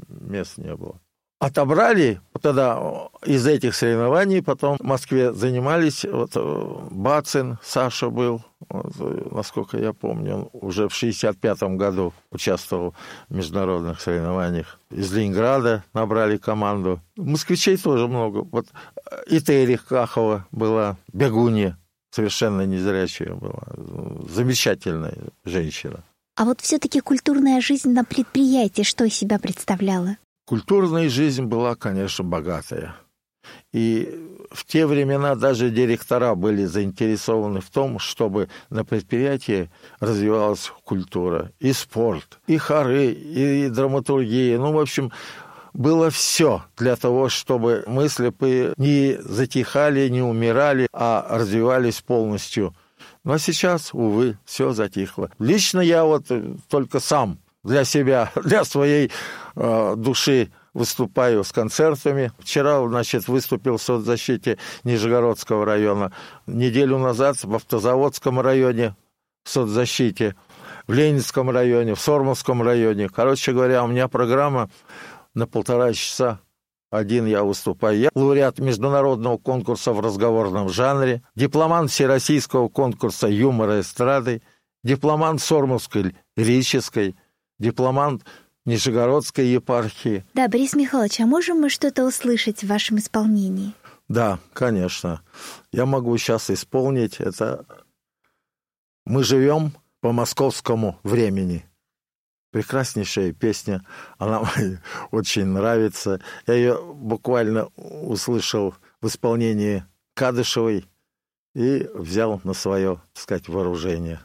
мест 0.09 0.57
не 0.57 0.75
было. 0.75 0.99
Отобрали 1.39 2.19
тогда 2.41 3.07
из 3.25 3.47
этих 3.47 3.73
соревнований, 3.73 4.43
потом 4.43 4.77
в 4.77 4.83
Москве 4.83 5.31
занимались, 5.31 6.03
вот 6.03 6.31
э, 6.35 6.65
Бацин, 6.91 7.57
Саша 7.63 8.09
был, 8.09 8.41
вот, 8.67 8.93
э, 8.99 9.27
насколько 9.31 9.77
я 9.77 9.93
помню, 9.93 10.35
он 10.35 10.49
уже 10.51 10.89
в 10.89 10.91
65-м 10.91 11.77
году 11.77 12.13
участвовал 12.29 12.93
в 13.29 13.35
международных 13.35 14.01
соревнованиях. 14.01 14.79
Из 14.91 15.13
Ленинграда 15.13 15.85
набрали 15.93 16.35
команду. 16.35 16.99
Москвичей 17.15 17.77
тоже 17.77 18.09
много. 18.09 18.45
Вот 18.51 18.65
э, 19.09 19.23
и 19.29 19.39
Терих 19.39 19.85
Кахова 19.85 20.45
была, 20.51 20.97
Бегунья, 21.13 21.77
совершенно 22.11 22.65
незрячая 22.65 23.33
была, 23.33 23.63
замечательная 24.29 25.17
женщина. 25.45 26.03
А 26.35 26.45
вот 26.45 26.61
все-таки 26.61 27.01
культурная 27.01 27.59
жизнь 27.61 27.91
на 27.91 28.05
предприятии 28.05 28.83
что 28.83 29.03
из 29.03 29.13
себя 29.13 29.39
представляла? 29.39 30.17
Культурная 30.45 31.09
жизнь 31.09 31.43
была, 31.43 31.75
конечно, 31.75 32.23
богатая. 32.23 32.95
И 33.71 34.09
в 34.51 34.65
те 34.65 34.85
времена 34.87 35.35
даже 35.35 35.69
директора 35.69 36.35
были 36.35 36.65
заинтересованы 36.65 37.61
в 37.61 37.69
том, 37.69 37.99
чтобы 37.99 38.49
на 38.69 38.83
предприятии 38.83 39.69
развивалась 39.99 40.71
культура, 40.83 41.51
и 41.59 41.71
спорт, 41.73 42.39
и 42.47 42.57
хоры, 42.57 43.11
и 43.11 43.69
драматургия. 43.69 44.57
Ну, 44.57 44.71
в 44.71 44.79
общем, 44.79 45.11
было 45.73 46.09
все 46.09 46.63
для 46.77 46.95
того, 46.95 47.29
чтобы 47.29 47.83
мы 47.87 48.09
слепые 48.09 48.73
не 48.77 49.17
затихали, 49.19 50.09
не 50.09 50.21
умирали, 50.21 50.87
а 50.93 51.25
развивались 51.29 52.01
полностью. 52.01 52.73
Но 53.23 53.37
сейчас, 53.37 53.93
увы, 53.93 54.37
все 54.45 54.71
затихло. 54.71 55.29
Лично 55.39 55.81
я 55.81 56.03
вот 56.05 56.25
только 56.69 56.99
сам 56.99 57.39
для 57.63 57.83
себя, 57.83 58.31
для 58.43 58.63
своей 58.63 59.11
э, 59.55 59.93
души 59.97 60.51
выступаю 60.73 61.43
с 61.43 61.51
концертами. 61.51 62.31
Вчера, 62.39 62.85
значит, 62.87 63.27
выступил 63.27 63.77
в 63.77 63.81
соцзащите 63.81 64.57
Нижегородского 64.83 65.65
района. 65.65 66.13
Неделю 66.47 66.97
назад 66.97 67.43
в 67.43 67.53
Автозаводском 67.55 68.39
районе 68.39 68.95
в 69.43 69.49
соцзащите, 69.49 70.35
в 70.87 70.93
Ленинском 70.93 71.49
районе, 71.49 71.95
в 71.95 71.99
Сормовском 71.99 72.61
районе. 72.61 73.09
Короче 73.09 73.51
говоря, 73.51 73.83
у 73.83 73.87
меня 73.87 74.07
программа 74.07 74.69
на 75.33 75.47
полтора 75.47 75.93
часа. 75.93 76.39
Один 76.91 77.27
я 77.27 77.43
выступаю. 77.43 77.99
Я 77.99 78.09
лауреат 78.15 78.57
международного 78.59 79.37
конкурса 79.37 79.93
в 79.93 79.99
разговорном 79.99 80.69
жанре, 80.69 81.21
дипломант 81.35 81.91
всероссийского 81.91 82.67
конкурса 82.67 83.27
юмора 83.27 83.81
эстрады, 83.81 84.41
дипломант 84.83 85.41
Сормовской 85.41 86.15
лирической, 86.35 87.15
дипломант 87.59 88.25
Нижегородской 88.65 89.47
епархии. 89.47 90.25
Да, 90.33 90.47
Борис 90.47 90.73
Михайлович, 90.73 91.19
а 91.19 91.25
можем 91.25 91.59
мы 91.61 91.69
что-то 91.69 92.05
услышать 92.05 92.63
в 92.63 92.67
вашем 92.67 92.97
исполнении? 92.97 93.73
Да, 94.07 94.39
конечно. 94.53 95.21
Я 95.71 95.85
могу 95.85 96.17
сейчас 96.17 96.49
исполнить 96.49 97.19
это. 97.19 97.65
Мы 99.05 99.23
живем 99.23 99.73
по 100.01 100.11
московскому 100.11 100.99
времени 101.03 101.68
прекраснейшая 102.51 103.33
песня, 103.33 103.83
она 104.17 104.41
мне 104.41 104.81
очень 105.11 105.45
нравится. 105.45 106.21
Я 106.47 106.53
ее 106.53 106.79
буквально 106.81 107.67
услышал 107.75 108.75
в 109.01 109.07
исполнении 109.07 109.85
Кадышевой 110.13 110.85
и 111.55 111.89
взял 111.93 112.41
на 112.43 112.53
свое, 112.53 113.01
так 113.13 113.23
сказать, 113.23 113.47
вооружение. 113.47 114.19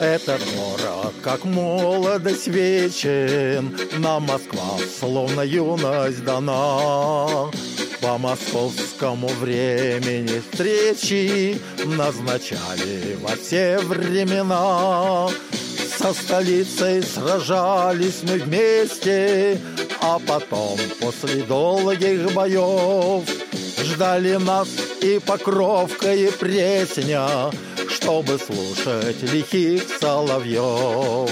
Этот 0.00 0.40
город, 0.54 0.73
как 1.24 1.46
молодость 1.46 2.48
вечен, 2.48 3.74
Нам 3.98 4.24
Москва, 4.24 4.78
словно 5.00 5.40
юность 5.40 6.22
дана. 6.22 7.50
По 8.02 8.18
московскому 8.18 9.28
времени 9.40 10.42
встречи 10.42 11.58
Назначали 11.86 13.16
во 13.22 13.34
все 13.36 13.78
времена. 13.78 15.30
Со 15.98 16.12
столицей 16.12 17.02
сражались 17.02 18.22
мы 18.24 18.38
вместе, 18.40 19.58
А 20.02 20.18
потом, 20.18 20.78
после 21.00 21.42
долгих 21.44 22.34
боев, 22.34 23.24
Ждали 23.82 24.36
нас 24.36 24.68
и 25.00 25.18
Покровка, 25.18 26.12
и 26.12 26.30
Пресня, 26.30 27.50
чтобы 28.04 28.38
слушать 28.38 29.22
лихих 29.32 29.82
соловьев. 29.98 31.30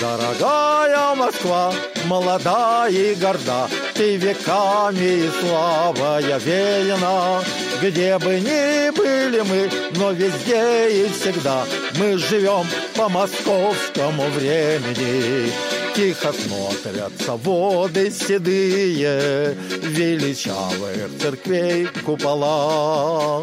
Дорогая 0.00 1.14
Москва, 1.16 1.72
молодая 2.04 2.90
и 2.90 3.14
горда, 3.16 3.68
Ты 3.94 4.16
веками 4.16 5.26
и 5.26 5.30
славая 5.40 6.38
веяна. 6.38 7.42
Где 7.82 8.16
бы 8.18 8.38
ни 8.38 8.90
были 8.90 9.40
мы, 9.40 9.70
но 9.96 10.12
везде 10.12 10.88
и 10.88 11.08
всегда 11.08 11.64
Мы 11.98 12.16
живем 12.16 12.66
по 12.94 13.08
московскому 13.08 14.28
времени. 14.30 15.52
Тихо 15.98 16.32
смотрятся 16.32 17.34
воды 17.34 18.12
седые 18.12 19.56
Величавых 19.82 21.18
церквей 21.20 21.88
купола 22.06 23.42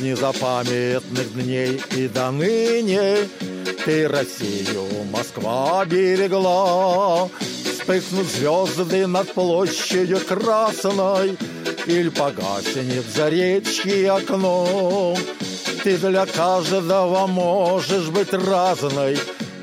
незапамятных 0.00 1.34
дней 1.34 1.80
и 1.94 2.08
до 2.08 2.32
ныне 2.32 3.28
Ты 3.84 4.08
Россию, 4.08 4.88
Москва 5.12 5.84
берегла. 5.84 7.28
Вспыхнут 7.64 8.26
звезды 8.26 9.06
над 9.06 9.32
площадью 9.32 10.18
красной, 10.18 11.38
Иль 11.86 12.10
погаснет 12.10 13.04
заречье 13.14 14.10
окно. 14.10 15.16
Ты 15.84 15.96
для 15.98 16.26
каждого 16.26 17.28
можешь 17.28 18.08
быть 18.08 18.32
разной, 18.32 19.16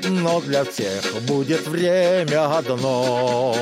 Но 0.08 0.40
для 0.40 0.64
всех 0.64 1.04
будет 1.22 1.66
время 1.66 2.56
одно. 2.58 3.54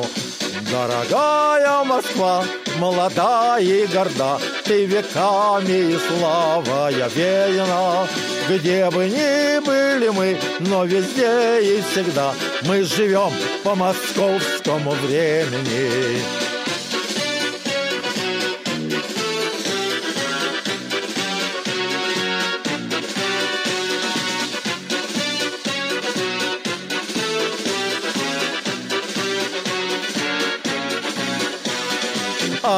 Дорогая 0.70 1.84
Москва, 1.84 2.44
молодая 2.78 3.62
и 3.62 3.86
горда, 3.86 4.38
Ты 4.64 4.86
веками 4.86 5.92
и 5.92 5.98
славая 5.98 7.08
веяна. 7.08 8.06
Где 8.48 8.90
бы 8.90 9.06
ни 9.06 9.64
были 9.64 10.08
мы, 10.08 10.38
но 10.60 10.84
везде 10.84 11.60
и 11.60 11.82
всегда 11.82 12.32
Мы 12.66 12.84
живем 12.84 13.32
по 13.62 13.74
московскому 13.74 14.92
времени. 14.92 16.49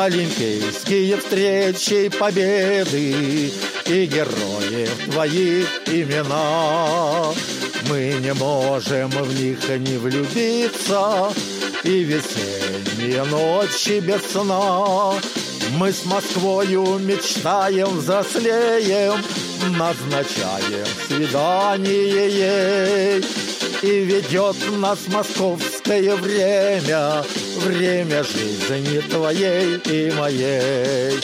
Олимпийские 0.02 1.16
встречи 1.16 2.08
победы 2.08 3.52
И 3.86 4.06
героев 4.06 5.12
твоих 5.12 5.68
имена. 5.86 7.32
Мы 7.88 8.14
не 8.20 8.34
можем 8.34 9.10
в 9.10 9.40
них 9.40 9.60
не 9.68 9.98
влюбиться 9.98 11.32
И 11.84 12.02
весенние 12.02 13.22
ночи 13.22 14.00
без 14.00 14.22
сна. 14.32 15.12
Мы 15.76 15.92
с 15.92 16.04
Москвою 16.04 16.98
мечтаем, 16.98 17.96
взрослеем 17.98 19.22
Назначаем 19.78 20.86
свидание 21.06 22.28
ей 22.28 23.24
И 23.82 24.04
ведет 24.04 24.56
нас 24.78 24.98
московское 25.08 26.14
время 26.14 27.24
Время 27.56 28.22
жизни 28.22 29.00
твоей 29.10 29.76
и 29.78 30.12
моей 30.12 31.20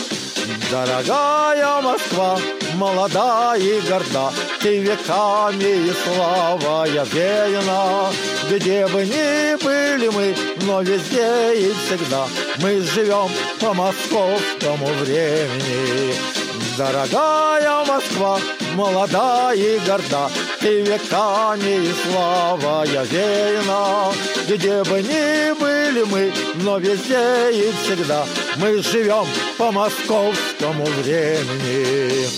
Дорогая 0.70 1.80
Москва, 1.80 2.38
молода 2.74 3.54
и 3.56 3.80
горда, 3.88 4.32
Ты 4.60 4.80
веками 4.80 5.88
и 5.88 5.92
славая 6.04 7.04
верна. 7.04 8.10
Где 8.50 8.86
бы 8.86 9.04
ни 9.04 9.62
были 9.62 10.08
мы, 10.08 10.34
но 10.62 10.82
везде 10.82 11.54
и 11.54 11.72
всегда 11.84 12.26
Мы 12.60 12.80
живем 12.82 13.30
по 13.60 13.72
московскому 13.72 14.86
времени. 15.00 16.37
Дорогая 16.78 17.84
Москва, 17.86 18.38
молода 18.76 19.52
и 19.52 19.80
горда, 19.80 20.30
Ты 20.60 20.82
веками 20.82 21.88
и 21.88 21.92
славая 21.92 23.02
верна. 23.02 24.12
Где 24.46 24.84
бы 24.84 25.02
ни 25.02 25.58
были 25.58 26.04
мы, 26.04 26.32
но 26.62 26.78
везде 26.78 27.50
и 27.50 27.72
всегда 27.72 28.24
Мы 28.58 28.80
живем 28.80 29.26
по 29.58 29.72
московскому 29.72 30.84
времени. 31.02 32.28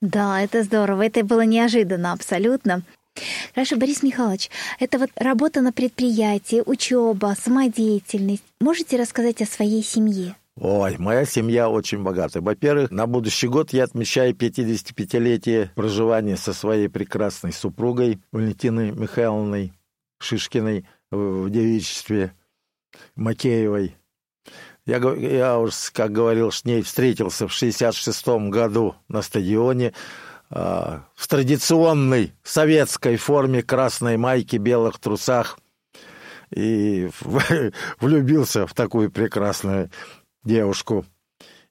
Да, 0.00 0.40
это 0.40 0.62
здорово. 0.62 1.06
Это 1.06 1.24
было 1.24 1.40
неожиданно 1.40 2.12
абсолютно. 2.12 2.82
Хорошо, 3.52 3.74
Борис 3.74 4.04
Михайлович, 4.04 4.48
это 4.78 4.98
вот 4.98 5.10
работа 5.16 5.60
на 5.60 5.72
предприятии, 5.72 6.62
учеба, 6.64 7.34
самодеятельность. 7.36 8.44
Можете 8.60 8.96
рассказать 8.96 9.42
о 9.42 9.46
своей 9.46 9.82
семье? 9.82 10.36
Ой, 10.58 10.96
моя 10.98 11.26
семья 11.26 11.68
очень 11.68 12.02
богатая. 12.02 12.40
Во-первых, 12.40 12.90
на 12.90 13.06
будущий 13.06 13.46
год 13.46 13.74
я 13.74 13.84
отмечаю 13.84 14.32
55-летие 14.34 15.68
проживания 15.74 16.38
со 16.38 16.54
своей 16.54 16.88
прекрасной 16.88 17.52
супругой 17.52 18.22
Валентиной 18.32 18.90
Михайловной 18.90 19.74
Шишкиной 20.18 20.88
в 21.10 21.50
девичестве 21.50 22.32
Макеевой. 23.16 23.96
Я, 24.86 24.96
я 24.96 25.58
уж, 25.58 25.90
как 25.92 26.12
говорил, 26.12 26.50
с 26.50 26.64
ней 26.64 26.80
встретился 26.80 27.48
в 27.48 27.52
66-м 27.52 28.48
году 28.48 28.94
на 29.08 29.20
стадионе 29.20 29.92
э, 30.48 30.54
в 30.54 31.28
традиционной 31.28 32.32
советской 32.42 33.16
форме 33.16 33.62
красной 33.62 34.16
майки, 34.16 34.56
белых 34.56 35.00
трусах 35.00 35.58
и 36.50 37.10
влюбился 38.00 38.66
в 38.66 38.72
такую 38.72 39.10
прекрасную 39.10 39.90
девушку. 40.46 41.04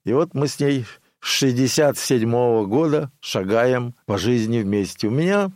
И 0.03 0.13
вот 0.13 0.33
мы 0.33 0.47
с 0.47 0.59
ней 0.59 0.85
с 1.19 1.27
67 1.27 2.29
-го 2.29 2.67
года 2.67 3.11
шагаем 3.19 3.95
по 4.05 4.17
жизни 4.17 4.59
вместе. 4.59 5.07
У 5.07 5.11
меня, 5.11 5.51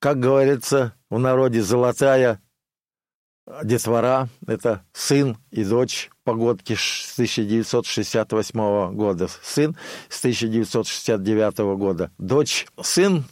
как 0.00 0.18
говорится 0.18 0.94
в 1.08 1.18
народе, 1.18 1.62
золотая 1.62 2.40
детвора– 3.64 4.28
это 4.46 4.84
сын 4.92 5.38
и 5.50 5.64
дочь 5.64 6.10
погодки 6.24 6.74
с 6.74 7.14
1968 7.14 8.94
года, 8.94 9.28
сын 9.42 9.76
с 10.08 10.18
1969 10.20 11.58
года. 11.76 12.10
Дочь, 12.18 12.66
сын 12.80 13.24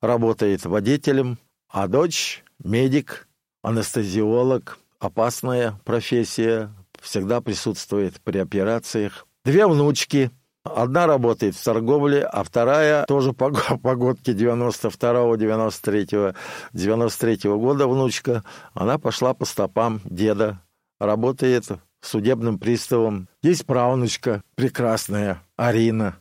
работает 0.00 0.64
водителем, 0.64 1.38
а 1.68 1.86
дочь– 1.86 2.44
медик, 2.64 3.28
анестезиолог, 3.62 4.78
опасная 4.98 5.80
профессия, 5.84 6.70
всегда 7.06 7.40
присутствует 7.40 8.20
при 8.20 8.38
операциях. 8.38 9.26
Две 9.44 9.66
внучки. 9.66 10.30
Одна 10.64 11.06
работает 11.06 11.54
в 11.54 11.62
торговле, 11.62 12.24
а 12.24 12.42
вторая 12.42 13.04
тоже 13.06 13.32
по 13.32 13.50
погодке 13.82 14.32
92-го, 14.32 15.36
93-го, 15.36 16.34
93-го 16.74 17.58
года 17.58 17.86
внучка. 17.86 18.42
Она 18.74 18.98
пошла 18.98 19.32
по 19.32 19.44
стопам 19.44 20.00
деда. 20.04 20.60
Работает 20.98 21.66
судебным 22.00 22.58
приставом. 22.58 23.28
Есть 23.42 23.66
правнучка 23.66 24.42
прекрасная, 24.56 25.42
Арина. 25.56 26.16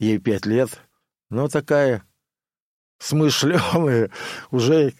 Ей 0.00 0.18
пять 0.18 0.46
лет. 0.46 0.80
Но 1.30 1.46
такая 1.46 2.02
смышленая, 2.98 4.10
уже 4.50 4.94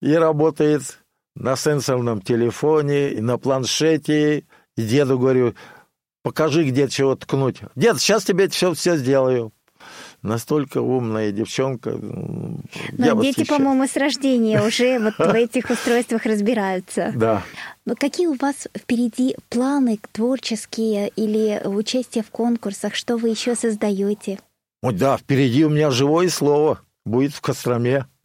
и 0.00 0.14
работает 0.14 1.00
на 1.36 1.54
сенсорном 1.56 2.20
телефоне, 2.20 3.10
и 3.10 3.20
на 3.20 3.38
планшете. 3.38 4.44
И 4.76 4.82
деду 4.82 5.18
говорю, 5.18 5.54
покажи, 6.22 6.64
где 6.64 6.88
чего 6.88 7.14
ткнуть. 7.14 7.60
Дед, 7.76 7.98
сейчас 8.00 8.24
тебе 8.24 8.48
все, 8.48 8.74
все 8.74 8.96
сделаю. 8.96 9.52
Настолько 10.22 10.78
умная 10.78 11.30
девчонка. 11.30 11.90
Но 11.92 12.58
Я 12.98 13.14
дети, 13.14 13.44
по-моему, 13.44 13.86
с 13.86 13.96
рождения 13.96 14.60
уже 14.60 14.98
вот 14.98 15.14
в 15.18 15.34
этих 15.34 15.70
устройствах 15.70 16.24
разбираются. 16.24 17.12
Да. 17.16 17.42
Но 17.84 17.94
какие 17.94 18.26
у 18.26 18.34
вас 18.34 18.66
впереди 18.76 19.36
планы 19.48 20.00
творческие 20.10 21.08
или 21.14 21.60
участие 21.64 22.24
в 22.24 22.30
конкурсах? 22.30 22.96
Что 22.96 23.16
вы 23.16 23.28
еще 23.28 23.54
создаете? 23.54 24.40
Ой, 24.82 24.94
да, 24.94 25.16
впереди 25.16 25.64
у 25.64 25.70
меня 25.70 25.90
живое 25.90 26.28
слово. 26.28 26.80
Будет 27.04 27.32
в 27.32 27.40
Костроме. 27.40 28.06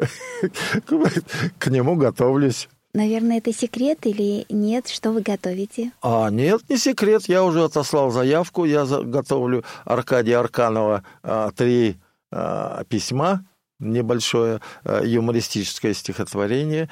К 1.59 1.67
нему 1.67 1.95
готовлюсь. 1.95 2.67
Наверное, 2.93 3.37
это 3.37 3.53
секрет 3.53 3.99
или 4.05 4.45
нет? 4.49 4.89
Что 4.89 5.11
вы 5.11 5.21
готовите? 5.21 5.93
А, 6.01 6.29
нет, 6.29 6.61
не 6.67 6.75
секрет. 6.75 7.23
Я 7.27 7.45
уже 7.45 7.63
отослал 7.63 8.11
заявку. 8.11 8.65
Я 8.65 8.85
готовлю 8.85 9.63
Аркадия 9.85 10.39
Арканова 10.39 11.03
а, 11.23 11.51
три 11.51 11.95
а, 12.31 12.83
письма, 12.85 13.45
небольшое 13.79 14.59
а, 14.83 15.03
юмористическое 15.03 15.93
стихотворение. 15.93 16.89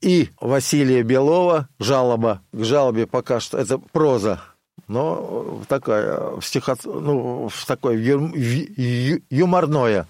И 0.00 0.30
Василия 0.40 1.02
Белова 1.02 1.68
«Жалоба». 1.80 2.42
К 2.52 2.64
жалобе 2.64 3.08
пока 3.08 3.40
что 3.40 3.58
это 3.58 3.78
проза, 3.78 4.40
но 4.86 5.62
такая, 5.68 6.38
в 6.38 6.42
стихот... 6.42 6.84
ну, 6.84 7.48
в 7.48 7.66
такое 7.66 7.96
ю... 7.96 9.20
Юморное, 9.30 10.06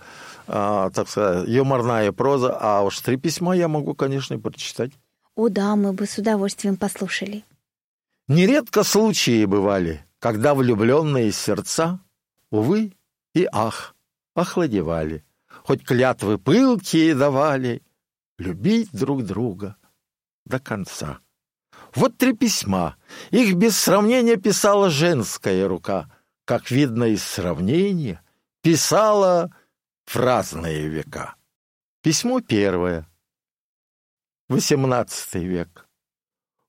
так 0.47 1.09
сказать, 1.09 1.49
юморная 1.49 2.13
проза. 2.13 2.57
А 2.61 2.83
уж 2.83 3.01
три 3.01 3.17
письма 3.17 3.57
я 3.57 3.69
могу, 3.69 3.95
конечно, 3.95 4.39
прочитать. 4.39 4.93
О 5.37 5.49
да, 5.49 5.77
мы 5.77 5.93
бы 5.93 6.07
с 6.07 6.19
удовольствием 6.19 6.77
послушали. 6.77 7.45
Нередко 8.29 8.85
случаи 8.85 9.45
бывали, 9.45 10.05
когда 10.19 10.55
влюбленные 10.55 11.33
сердца, 11.33 12.01
увы 12.51 12.93
и 13.35 13.49
ах, 13.51 13.97
охладевали, 14.35 15.25
хоть 15.65 15.85
клятвы 15.85 16.39
пылкие 16.39 17.15
давали, 17.15 17.83
любить 18.39 18.91
друг 18.93 19.25
друга 19.25 19.77
до 20.45 20.59
конца. 20.59 21.21
Вот 21.95 22.17
три 22.17 22.35
письма, 22.35 22.97
их 23.31 23.55
без 23.57 23.77
сравнения 23.77 24.37
писала 24.37 24.91
женская 24.91 25.67
рука, 25.67 26.11
как 26.45 26.71
видно 26.71 27.05
из 27.05 27.23
сравнения, 27.23 28.23
писала 28.63 29.51
в 30.05 30.17
разные 30.17 30.89
века. 30.89 31.35
Письмо 32.03 32.41
первое. 32.41 33.10
XVIII 34.51 35.45
век. 35.45 35.89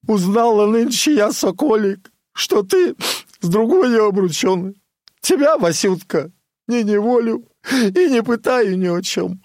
Узнала 0.08 0.68
нынче 0.68 1.16
я, 1.16 1.32
соколик, 1.32 2.12
что 2.34 2.62
ты 2.64 2.96
с 3.40 3.48
другой 3.48 4.00
обручен. 4.08 4.76
Тебя, 5.20 5.58
Васютка, 5.58 6.32
не 6.68 6.84
неволю 6.84 7.48
и 7.72 8.10
не 8.10 8.22
пытаю 8.24 8.78
ни 8.78 8.88
о 8.88 9.02
чем. 9.02 9.44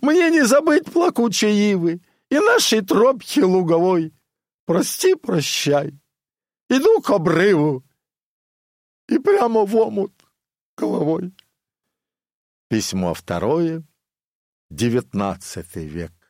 Мне 0.00 0.30
не 0.30 0.44
забыть 0.44 0.90
плакучей 0.92 1.72
ивы 1.72 2.02
и 2.28 2.38
нашей 2.38 2.80
тропки 2.80 3.40
луговой. 3.40 4.12
Прости, 4.66 5.14
прощай. 5.14 5.98
Иду 6.68 7.00
к 7.02 7.10
обрыву 7.10 7.84
и 9.08 9.18
прямо 9.18 9.64
в 9.64 9.76
омут 9.76 10.12
головой. 10.76 11.32
Письмо 12.68 13.14
второе, 13.14 13.84
девятнадцатый 14.70 15.86
век. 15.86 16.23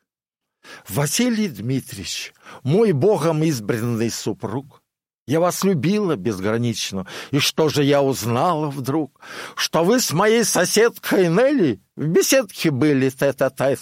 Василий 0.88 1.48
Дмитриевич, 1.48 2.32
мой 2.62 2.92
богом 2.92 3.42
избранный 3.42 4.10
супруг, 4.10 4.82
я 5.26 5.40
вас 5.40 5.64
любила 5.64 6.16
безгранично, 6.16 7.06
и 7.30 7.38
что 7.38 7.70
же 7.70 7.82
я 7.82 8.02
узнала 8.02 8.68
вдруг? 8.68 9.20
Что 9.56 9.82
вы 9.82 10.00
с 10.00 10.12
моей 10.12 10.44
соседкой 10.44 11.28
Нелли 11.28 11.82
в 11.96 12.06
беседке 12.06 12.70
были 12.70 13.08
тет-а-тет. 13.08 13.78
-тет. 13.78 13.80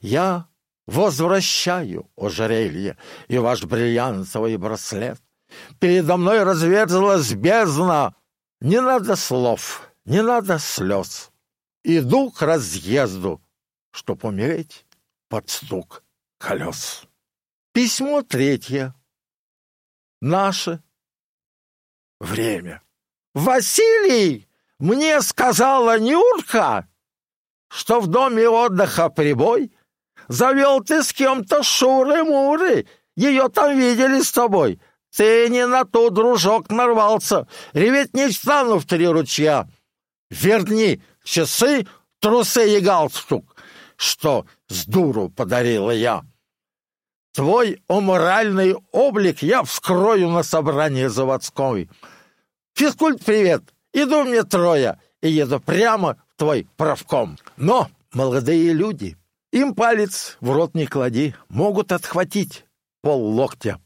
Я 0.00 0.46
возвращаю 0.86 2.10
ожерелье 2.16 2.98
и 3.28 3.38
ваш 3.38 3.64
бриллиантовый 3.64 4.58
браслет. 4.58 5.18
передо 5.78 6.18
мной 6.18 6.42
разверзлась 6.42 7.32
бездна. 7.32 8.14
Не 8.60 8.80
надо 8.80 9.16
слов, 9.16 9.88
не 10.04 10.22
надо 10.22 10.58
слез. 10.58 11.30
Иду 11.82 12.30
к 12.30 12.42
разъезду, 12.42 13.42
чтоб 13.90 14.24
умереть 14.24 14.84
под 15.28 15.48
стук 15.48 16.03
колес. 16.38 17.04
Письмо 17.72 18.22
третье. 18.22 18.94
Наше 20.20 20.82
время. 22.20 22.82
Василий, 23.34 24.48
мне 24.78 25.20
сказала 25.22 25.98
Нюрка, 25.98 26.88
что 27.68 28.00
в 28.00 28.06
доме 28.06 28.48
отдыха 28.48 29.08
прибой 29.08 29.72
завел 30.28 30.82
ты 30.82 31.02
с 31.02 31.12
кем-то 31.12 31.62
шуры-муры. 31.62 32.86
Ее 33.16 33.48
там 33.48 33.76
видели 33.76 34.20
с 34.20 34.32
тобой. 34.32 34.80
Ты 35.14 35.48
не 35.48 35.66
на 35.66 35.84
ту, 35.84 36.10
дружок, 36.10 36.70
нарвался. 36.70 37.46
Реветь 37.72 38.14
не 38.14 38.30
стану 38.30 38.78
в 38.78 38.86
три 38.86 39.06
ручья. 39.06 39.68
Верни 40.30 41.02
часы, 41.22 41.86
трусы 42.20 42.78
и 42.78 42.80
галстук, 42.80 43.53
что 43.96 44.46
с 44.68 44.86
дуру 44.86 45.28
подарила 45.28 45.90
я. 45.90 46.24
Твой 47.32 47.82
уморальный 47.88 48.76
облик 48.92 49.42
я 49.42 49.64
вскрою 49.64 50.30
на 50.30 50.42
собрании 50.42 51.06
заводской. 51.06 51.90
Физкульт, 52.74 53.24
привет! 53.24 53.62
Иду 53.92 54.24
мне 54.24 54.42
трое 54.44 55.00
и 55.20 55.30
еду 55.30 55.60
прямо 55.60 56.16
в 56.28 56.38
твой 56.38 56.68
правком. 56.76 57.38
Но 57.56 57.90
молодые 58.12 58.72
люди, 58.72 59.16
им 59.52 59.74
палец 59.74 60.36
в 60.40 60.50
рот 60.50 60.74
не 60.74 60.86
клади, 60.86 61.34
могут 61.48 61.92
отхватить 61.92 62.64
пол 63.02 63.22
локтя. 63.34 63.80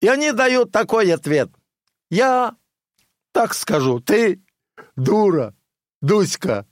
И 0.00 0.08
они 0.08 0.32
дают 0.32 0.70
такой 0.70 1.12
ответ. 1.12 1.50
Я 2.10 2.56
так 3.32 3.54
скажу, 3.54 4.00
ты 4.00 4.42
дура, 4.96 5.54
Дуська. 6.00 6.66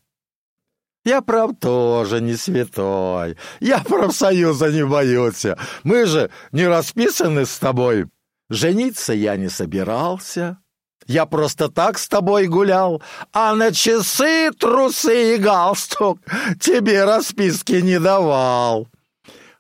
Я, 1.05 1.21
прав, 1.21 1.53
тоже 1.61 2.21
не 2.21 2.37
святой. 2.37 3.37
Я 3.61 3.81
профсоюза 3.81 4.71
не 4.71 4.87
боюсь. 4.87 5.47
Мы 5.83 6.07
же 6.07 6.31
не 6.53 6.67
расписаны 6.67 7.45
с 7.45 7.59
тобой. 7.59 8.07
Жениться 8.49 9.13
я 9.13 9.37
не 9.37 9.49
собирался. 9.49 10.59
Я 11.07 11.27
просто 11.27 11.69
так 11.69 11.99
с 11.99 12.07
тобой 12.07 12.47
гулял, 12.47 13.03
а 13.33 13.55
на 13.57 13.73
часы, 13.73 14.53
трусы 14.53 15.35
и 15.35 15.39
галстук 15.39 16.21
тебе 16.61 17.05
расписки 17.05 17.81
не 17.81 17.99
давал. 17.99 18.87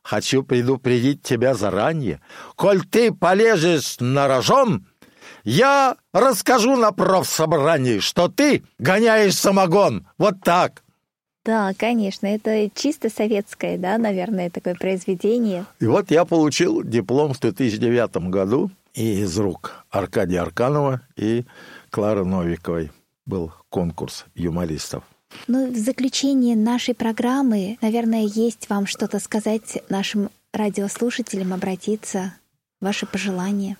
Хочу 0.02 0.44
предупредить 0.44 1.22
тебя 1.22 1.54
заранее. 1.54 2.20
Коль 2.54 2.84
ты 2.84 3.12
полезешь 3.12 3.96
на 3.98 4.28
рожон, 4.28 4.86
я 5.44 5.96
расскажу 6.12 6.76
на 6.76 6.92
профсобрании, 6.92 7.98
что 7.98 8.28
ты 8.28 8.64
гоняешь 8.78 9.34
самогон. 9.34 10.06
Вот 10.18 10.40
так. 10.44 10.81
Да, 11.44 11.72
конечно, 11.76 12.26
это 12.26 12.70
чисто 12.72 13.10
советское, 13.10 13.76
да, 13.76 13.98
наверное, 13.98 14.48
такое 14.48 14.74
произведение. 14.74 15.64
И 15.80 15.86
вот 15.86 16.10
я 16.10 16.24
получил 16.24 16.82
диплом 16.84 17.34
в 17.34 17.40
2009 17.40 18.28
году 18.28 18.70
и 18.94 19.22
из 19.22 19.36
рук 19.38 19.84
Аркадия 19.90 20.42
Арканова 20.42 21.00
и 21.16 21.44
Клары 21.90 22.24
Новиковой 22.24 22.92
был 23.26 23.52
конкурс 23.70 24.26
юмористов. 24.34 25.02
Ну, 25.48 25.72
в 25.72 25.76
заключение 25.76 26.54
нашей 26.54 26.94
программы, 26.94 27.78
наверное, 27.80 28.24
есть 28.24 28.68
вам 28.68 28.86
что-то 28.86 29.18
сказать 29.18 29.82
нашим 29.88 30.28
радиослушателям, 30.52 31.54
обратиться, 31.54 32.34
ваши 32.80 33.06
пожелания. 33.06 33.78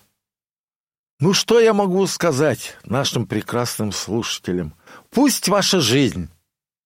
Ну, 1.19 1.33
что 1.33 1.59
я 1.59 1.73
могу 1.73 2.05
сказать 2.07 2.75
нашим 2.83 3.27
прекрасным 3.27 3.91
слушателям? 3.91 4.73
Пусть 5.11 5.47
ваша 5.47 5.79
жизнь 5.79 6.27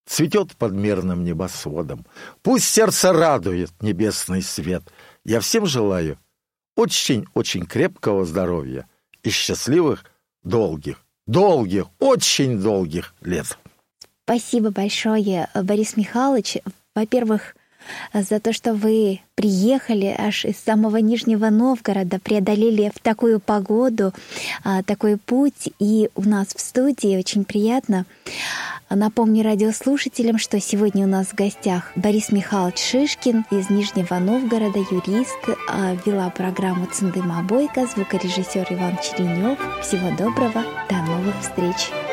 цветет 0.08 0.56
под 0.56 0.74
мирным 0.74 1.24
небосводом. 1.24 2.06
Пусть 2.42 2.66
сердце 2.66 3.14
радует 3.14 3.72
небесный 3.82 4.42
свет. 4.42 4.84
Я 5.24 5.42
всем 5.42 5.66
желаю 5.66 6.18
очень-очень 6.76 7.66
крепкого 7.66 8.26
здоровья 8.26 8.88
и 9.24 9.30
счастливых, 9.30 10.06
долгих, 10.44 11.04
долгих, 11.26 11.88
очень 12.00 12.60
долгих 12.60 13.14
лет. 13.22 13.58
Спасибо 14.24 14.72
большое, 14.72 15.50
Борис 15.54 15.98
Михайлович. 15.98 16.58
Во-первых, 16.96 17.56
за 18.14 18.40
то, 18.40 18.54
что 18.54 18.74
вы 18.74 19.22
приехали 19.36 20.16
аж 20.18 20.46
из 20.46 20.58
самого 20.58 20.98
Нижнего 20.98 21.50
Новгорода, 21.50 22.20
преодолели 22.20 22.92
в 22.94 23.00
такую 23.00 23.40
погоду 23.40 24.14
а, 24.64 24.84
такой 24.84 25.18
путь. 25.18 25.70
И 25.80 26.10
у 26.16 26.24
нас 26.24 26.48
в 26.56 26.60
студии 26.60 27.18
очень 27.18 27.46
приятно. 27.46 28.06
Напомню 28.90 29.44
радиослушателям, 29.44 30.38
что 30.38 30.60
сегодня 30.62 31.06
у 31.06 31.10
нас 31.10 31.28
в 31.28 31.36
гостях 31.36 31.92
Борис 31.96 32.32
Михайлович 32.32 32.80
Шишкин 32.80 33.46
из 33.52 33.70
Нижнего 33.70 34.18
Новгорода, 34.18 34.80
юрист, 34.80 35.38
вела 36.06 36.30
программу 36.30 36.86
Цендыма 36.86 37.44
Бойко, 37.44 37.86
звукорежиссер 37.86 38.66
Иван 38.70 38.98
Черенев. 39.04 39.60
Всего 39.82 40.16
доброго, 40.18 40.64
до 40.90 40.96
новых 40.96 41.36
встреч! 41.42 42.07